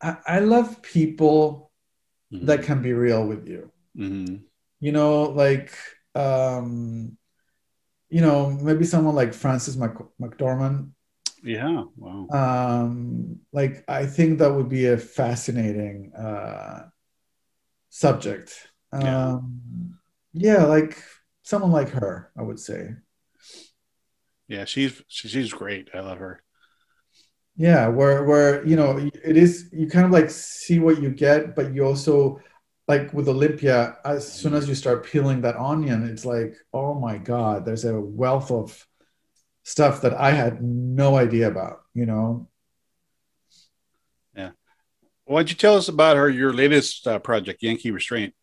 I, 0.00 0.16
I 0.26 0.38
love 0.40 0.82
people 0.82 1.70
mm-hmm. 2.32 2.46
that 2.46 2.62
can 2.62 2.82
be 2.82 2.92
real 2.92 3.26
with 3.26 3.46
you. 3.46 3.70
Mm-hmm. 3.96 4.36
You 4.80 4.92
know, 4.92 5.24
like, 5.24 5.72
um, 6.14 7.16
you 8.08 8.20
know, 8.20 8.50
maybe 8.50 8.84
someone 8.84 9.14
like 9.14 9.34
Frances 9.34 9.76
Mac- 9.76 9.96
McDormand. 10.20 10.90
Yeah. 11.42 11.84
Wow. 11.96 12.26
Um, 12.30 13.40
like, 13.52 13.84
I 13.88 14.06
think 14.06 14.38
that 14.38 14.52
would 14.52 14.68
be 14.68 14.86
a 14.86 14.98
fascinating 14.98 16.12
uh, 16.14 16.88
subject. 17.88 18.68
Um, 18.92 19.98
yeah. 20.32 20.58
yeah, 20.58 20.64
like 20.64 21.02
someone 21.42 21.72
like 21.72 21.90
her, 21.90 22.30
I 22.38 22.42
would 22.42 22.58
say. 22.58 22.90
Yeah, 24.48 24.64
she's 24.64 25.02
she's 25.08 25.52
great. 25.52 25.88
I 25.92 26.00
love 26.00 26.18
her 26.18 26.42
yeah 27.56 27.88
where 27.88 28.24
where 28.24 28.66
you 28.66 28.76
know 28.76 28.98
it 28.98 29.36
is 29.36 29.68
you 29.72 29.88
kind 29.88 30.04
of 30.04 30.12
like 30.12 30.30
see 30.30 30.78
what 30.78 31.00
you 31.00 31.10
get 31.10 31.56
but 31.56 31.72
you 31.72 31.84
also 31.84 32.40
like 32.86 33.12
with 33.12 33.28
olympia 33.28 33.96
as 34.04 34.30
soon 34.30 34.54
as 34.54 34.68
you 34.68 34.74
start 34.74 35.06
peeling 35.06 35.40
that 35.40 35.56
onion 35.56 36.06
it's 36.08 36.24
like 36.24 36.54
oh 36.72 36.94
my 36.94 37.16
god 37.16 37.64
there's 37.64 37.84
a 37.84 37.98
wealth 38.00 38.50
of 38.50 38.86
stuff 39.62 40.02
that 40.02 40.14
i 40.14 40.30
had 40.30 40.62
no 40.62 41.16
idea 41.16 41.48
about 41.48 41.80
you 41.96 42.04
know? 42.04 42.46
Yeah. 44.36 44.50
Why 45.24 45.38
don't 45.38 45.50
you 45.50 45.56
tell 45.56 45.76
us 45.76 45.88
about 45.88 46.18
her 46.18 46.28
your 46.28 46.52
latest 46.52 47.08
uh, 47.08 47.18
project 47.18 47.62
yankee 47.62 47.90
restraint? 47.90 48.34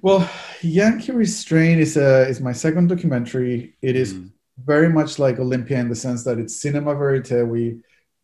Well 0.00 0.28
yankee 0.62 1.12
restraint 1.12 1.80
is 1.80 1.98
a 1.98 2.26
is 2.28 2.40
my 2.40 2.52
second 2.52 2.88
documentary. 2.88 3.76
It 3.82 3.94
is 3.94 4.14
mm 4.14 4.30
very 4.62 4.88
much 4.88 5.18
like 5.18 5.38
Olympia 5.38 5.78
in 5.78 5.88
the 5.88 5.94
sense 5.94 6.24
that 6.24 6.38
it's 6.38 6.60
cinema 6.60 6.94
verite. 6.94 7.46
We 7.46 7.80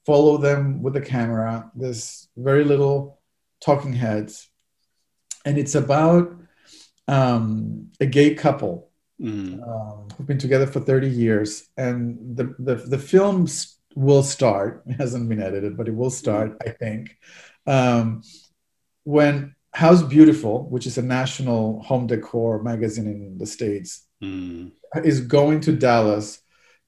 follow 0.06 0.38
them 0.38 0.82
with 0.82 0.94
the 0.94 1.00
camera. 1.00 1.70
There's 1.74 2.28
very 2.36 2.64
little 2.64 3.20
talking 3.60 3.92
heads, 3.92 4.48
and 5.44 5.58
it's 5.58 5.74
about 5.74 6.34
um, 7.08 7.90
a 8.00 8.06
gay 8.06 8.34
couple 8.34 8.90
mm. 9.20 9.62
um, 9.66 10.08
who've 10.16 10.26
been 10.26 10.38
together 10.38 10.66
for 10.66 10.80
30 10.80 11.08
years, 11.08 11.68
and 11.76 12.36
the 12.36 12.54
the, 12.58 12.76
the 12.76 12.98
film 12.98 13.46
will 13.94 14.22
start. 14.22 14.82
It 14.86 14.94
hasn't 14.94 15.28
been 15.28 15.42
edited, 15.42 15.76
but 15.76 15.88
it 15.88 15.94
will 15.94 16.10
start. 16.10 16.56
I 16.66 16.70
think, 16.70 17.18
um, 17.66 18.22
when 19.04 19.54
House 19.74 20.02
Beautiful, 20.02 20.68
which 20.70 20.86
is 20.86 20.96
a 20.96 21.02
national 21.02 21.82
home 21.82 22.06
decor 22.06 22.62
magazine 22.62 23.06
in 23.06 23.38
the 23.38 23.46
states. 23.46 24.06
Mm 24.22 24.72
is 25.04 25.20
going 25.20 25.60
to 25.60 25.72
Dallas 25.72 26.40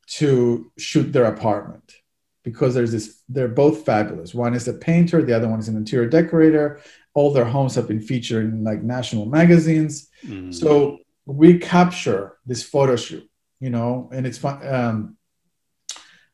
to 0.07 0.71
shoot 0.77 1.13
their 1.13 1.25
apartment 1.25 1.95
because 2.43 2.75
there's 2.75 2.93
this 2.93 3.23
they're 3.29 3.49
both 3.49 3.85
fabulous 3.85 4.35
one 4.35 4.55
is 4.55 4.69
a 4.69 4.73
painter 4.73 5.23
the 5.23 5.35
other 5.35 5.49
one 5.49 5.59
is 5.59 5.69
an 5.69 5.77
interior 5.77 6.09
decorator 6.09 6.81
all 7.15 7.33
their 7.33 7.45
homes 7.45 7.75
have 7.75 7.89
been 7.89 8.01
featured 8.01 8.45
in 8.45 8.63
like 8.63 8.83
national 8.83 9.27
magazines 9.27 10.09
mm. 10.25 10.55
so 10.55 10.99
we 11.25 11.59
capture 11.59 12.37
this 12.47 12.63
photo 12.63 12.97
shoot 12.97 13.29
you 13.61 13.71
know 13.71 14.11
and 14.13 14.27
it's 14.27 14.39
fun 14.39 14.67
um, 14.69 15.17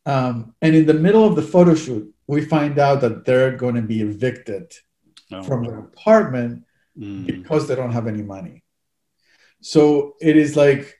um, 0.06 0.54
and 0.61 0.74
in 0.74 0.87
the 0.87 0.94
middle 0.94 1.24
of 1.24 1.37
the 1.37 1.42
photo 1.42 1.74
shoot 1.74 2.12
we 2.26 2.44
find 2.44 2.78
out 2.78 3.00
that 3.00 3.24
they're 3.24 3.56
going 3.56 3.74
to 3.76 3.83
be 3.83 4.02
evicted 4.02 4.72
oh. 5.33 5.42
from 5.42 5.64
their 5.64 5.78
apartment 5.78 6.64
mm. 6.98 7.24
because 7.26 7.68
they 7.68 7.76
don't 7.76 7.92
have 7.92 8.09
any 8.09 8.22
money 8.22 8.64
so 9.62 10.16
it 10.20 10.37
is 10.37 10.56
like 10.56 11.00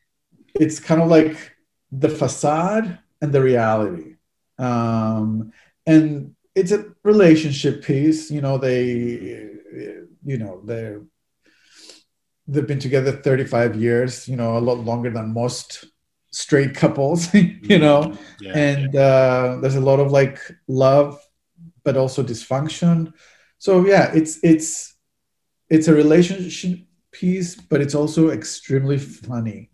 it's 0.55 0.81
kind 0.81 1.01
of 1.01 1.09
like 1.09 1.57
the 1.93 2.09
facade 2.09 2.99
and 3.21 3.33
the 3.33 3.43
reality. 3.43 4.17
Um, 4.59 5.53
and 5.87 6.35
it's 6.55 6.73
a 6.73 6.87
relationship 7.03 7.83
piece. 7.85 8.31
You 8.31 8.41
know, 8.41 8.59
they, 8.59 9.51
you 10.25 10.39
know, 10.39 10.63
they're 10.65 11.03
they've 12.47 12.67
been 12.67 12.81
together 12.81 13.13
35 13.13 13.77
years. 13.77 14.29
You 14.29 14.37
know, 14.37 14.57
a 14.57 14.61
lot 14.61 14.79
longer 14.79 15.11
than 15.11 15.33
most 15.33 15.85
straight 16.33 16.75
couples. 16.75 17.33
you 17.35 17.79
know, 17.79 18.03
mm-hmm. 18.03 18.45
yeah, 18.45 18.53
and 18.55 18.95
yeah. 18.95 19.01
Uh, 19.01 19.61
there's 19.61 19.77
a 19.77 19.81
lot 19.81 20.01
of 20.01 20.13
like 20.13 20.39
love, 20.69 21.19
but 21.85 21.97
also 21.97 22.23
dysfunction. 22.23 23.13
So 23.59 23.85
yeah, 23.85 24.11
it's 24.15 24.39
it's 24.43 24.95
it's 25.69 25.89
a 25.89 25.95
relationship 25.95 26.81
piece, 27.13 27.55
but 27.55 27.81
it's 27.81 27.95
also 27.95 28.31
extremely 28.31 28.99
funny 28.99 29.71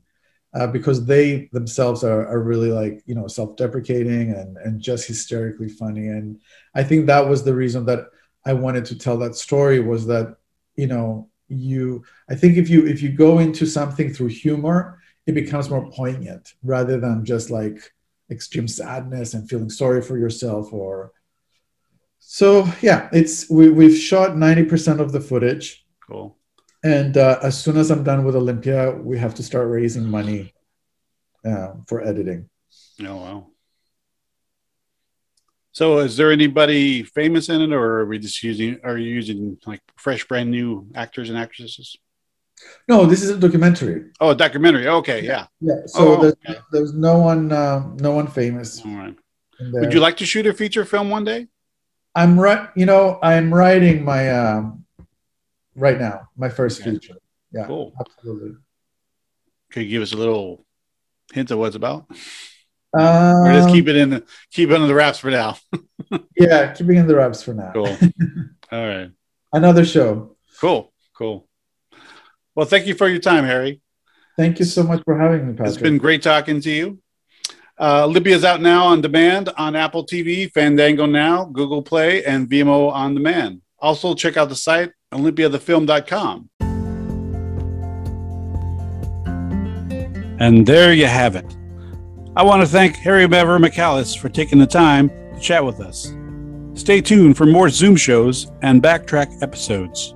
uh, 0.57 0.67
because 0.67 1.05
they 1.05 1.51
themselves 1.53 2.03
are, 2.03 2.27
are 2.27 2.41
really 2.41 2.71
like 2.71 3.03
you 3.05 3.15
know 3.15 3.27
self-deprecating 3.29 4.33
and 4.33 4.57
and 4.57 4.81
just 4.81 5.07
hysterically 5.07 5.69
funny. 5.69 6.09
And 6.09 6.41
i 6.75 6.83
think 6.83 7.07
that 7.07 7.29
was 7.29 7.45
the 7.45 7.55
reason 7.55 7.85
that 7.87 8.07
i 8.47 8.53
wanted 8.53 8.85
to 8.87 8.99
tell 8.99 9.19
that 9.19 9.37
story 9.37 9.81
was 9.81 10.07
that 10.07 10.37
you 10.77 10.87
know 10.87 11.29
you 11.49 12.03
i 12.31 12.35
think 12.35 12.57
if 12.57 12.71
you 12.71 12.87
if 12.87 13.03
you 13.03 13.11
go 13.11 13.39
into 13.39 13.67
something 13.67 14.13
through 14.13 14.29
humor 14.29 14.99
it 15.27 15.33
becomes 15.33 15.71
more 15.71 15.91
poignant 15.91 16.55
rather 16.63 16.99
than 16.99 17.25
just 17.25 17.51
like 17.51 17.79
extreme 18.31 18.67
sadness 18.67 19.35
and 19.35 19.49
feeling 19.49 19.71
sorry 19.71 20.03
for 20.03 20.19
yourself 20.19 20.73
or 20.73 21.13
so 22.19 22.67
yeah 22.81 23.09
it's 23.13 23.49
we, 23.51 23.69
we've 23.69 23.97
shot 23.97 24.31
90% 24.31 25.01
of 25.01 25.13
the 25.13 25.21
footage. 25.21 25.85
Cool 26.09 26.37
and 26.85 27.17
uh, 27.17 27.39
as 27.43 27.63
soon 27.63 27.77
as 27.77 27.91
I'm 27.91 28.05
done 28.05 28.25
with 28.25 28.37
Olympia, 28.37 28.93
we 28.93 29.19
have 29.19 29.35
to 29.35 29.43
start 29.43 29.69
raising 29.69 30.09
money 30.09 30.55
uh, 31.45 31.75
for 31.87 32.03
editing. 32.03 32.49
Oh 33.01 33.17
wow! 33.17 33.47
So, 35.73 35.99
is 35.99 36.17
there 36.17 36.33
anybody 36.33 37.03
famous 37.03 37.51
in 37.51 37.61
it, 37.61 37.73
or 37.73 38.01
are 38.01 38.07
we 38.07 38.19
just 38.19 38.43
using? 38.43 38.81
Are 38.83 38.97
you 38.97 39.13
using 39.15 39.59
like 39.67 39.83
fresh, 39.97 40.27
brand 40.27 40.51
new 40.51 40.89
actors 40.95 41.29
and 41.29 41.39
actresses? 41.39 41.97
No, 42.89 43.05
this 43.05 43.23
is 43.23 43.29
a 43.29 43.39
documentary. 43.39 44.07
Oh, 44.19 44.31
a 44.31 44.35
documentary. 44.35 44.89
Okay, 44.89 45.23
yeah. 45.23 45.47
Yeah. 45.61 45.75
So 45.85 46.17
oh, 46.17 46.23
there's, 46.23 46.35
okay. 46.49 46.59
there's 46.73 46.95
no 46.95 47.19
one, 47.19 47.53
uh, 47.53 47.87
no 48.01 48.13
one 48.13 48.27
famous. 48.27 48.83
All 48.87 48.97
right. 48.97 49.15
Would 49.61 49.93
you 49.93 50.01
like 50.01 50.17
to 50.17 50.25
shoot 50.25 50.47
a 50.47 50.55
feature 50.55 50.87
film 50.87 51.11
one 51.11 51.25
day? 51.25 51.49
I'm 52.15 52.41
right. 52.41 52.71
You 52.75 52.87
know, 52.87 53.19
I'm 53.23 53.53
writing 53.53 54.03
my 54.03 54.31
um, 54.31 54.86
right 55.77 55.99
now. 55.99 56.29
My 56.37 56.49
first 56.49 56.81
okay. 56.81 56.93
feature. 56.93 57.17
Yeah, 57.53 57.67
cool. 57.67 57.93
Absolutely. 58.01 58.57
Could 59.71 59.85
you 59.85 59.91
give 59.91 60.03
us 60.03 60.13
a 60.13 60.17
little 60.17 60.65
hint 61.33 61.51
of 61.51 61.59
what 61.59 61.67
it's 61.67 61.77
about? 61.77 62.07
Um, 62.99 63.47
or 63.47 63.53
just 63.53 63.69
keep 63.69 63.89
it 63.89 63.97
in 63.97 64.11
the 64.11 64.25
keep 64.51 64.71
it 64.71 64.75
under 64.75 64.87
the 64.87 64.95
wraps 64.95 65.19
for 65.19 65.31
now. 65.31 65.57
yeah, 66.37 66.73
keeping 66.73 66.97
in 66.97 67.07
the 67.07 67.15
wraps 67.15 67.43
for 67.43 67.53
now. 67.53 67.73
Cool. 67.73 67.97
All 68.73 68.87
right. 68.87 69.11
Another 69.53 69.85
show. 69.85 70.37
Cool. 70.61 70.93
Cool. 71.15 71.47
Well, 72.55 72.67
thank 72.67 72.87
you 72.87 72.95
for 72.95 73.09
your 73.09 73.19
time, 73.19 73.45
Harry. 73.45 73.83
Thank 74.37 74.59
you 74.59 74.65
so 74.65 74.83
much 74.83 75.03
for 75.05 75.19
having 75.19 75.47
me, 75.47 75.53
Patrick. 75.53 75.69
It's 75.69 75.83
been 75.83 75.99
great 75.99 76.23
talking 76.23 76.61
to 76.61 76.71
you. 76.71 76.99
Uh, 77.79 78.05
Olympia's 78.05 78.45
out 78.45 78.63
now 78.63 78.87
on 78.87 79.03
demand 79.03 79.51
on 79.59 79.77
Apple 79.77 80.07
TV, 80.07 80.51
Fandango 80.51 81.05
Now, 81.05 81.45
Google 81.45 81.83
Play, 81.83 82.25
and 82.25 82.49
Vimeo 82.49 82.91
on 82.91 83.15
demand. 83.15 83.61
Also, 83.79 84.15
check 84.15 84.39
out 84.39 84.49
the 84.49 84.57
site 84.57 84.93
olympiathefilm.com. 85.13 86.51
And 90.39 90.67
there 90.67 90.93
you 90.93 91.07
have 91.07 91.35
it. 91.35 91.57
I 92.37 92.43
want 92.43 92.61
to 92.61 92.69
thank 92.69 92.97
Harry 92.97 93.27
Mavromichalis 93.27 94.19
for 94.19 94.29
taking 94.29 94.59
the 94.59 94.67
time 94.67 95.09
to 95.09 95.41
chat 95.41 95.65
with 95.65 95.81
us. 95.81 96.13
Stay 96.75 97.01
tuned 97.01 97.39
for 97.39 97.47
more 97.47 97.71
Zoom 97.71 97.97
shows 97.97 98.53
and 98.61 98.83
backtrack 98.83 99.43
episodes. 99.43 100.15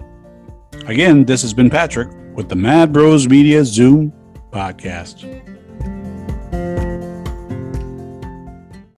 Again, 0.86 1.24
this 1.24 1.40
has 1.40 1.54
been 1.54 1.70
Patrick 1.70 2.10
with 2.34 2.50
the 2.50 2.56
Mad 2.56 2.92
Bros 2.92 3.26
Media 3.28 3.64
Zoom 3.64 4.12
podcast. 4.52 5.46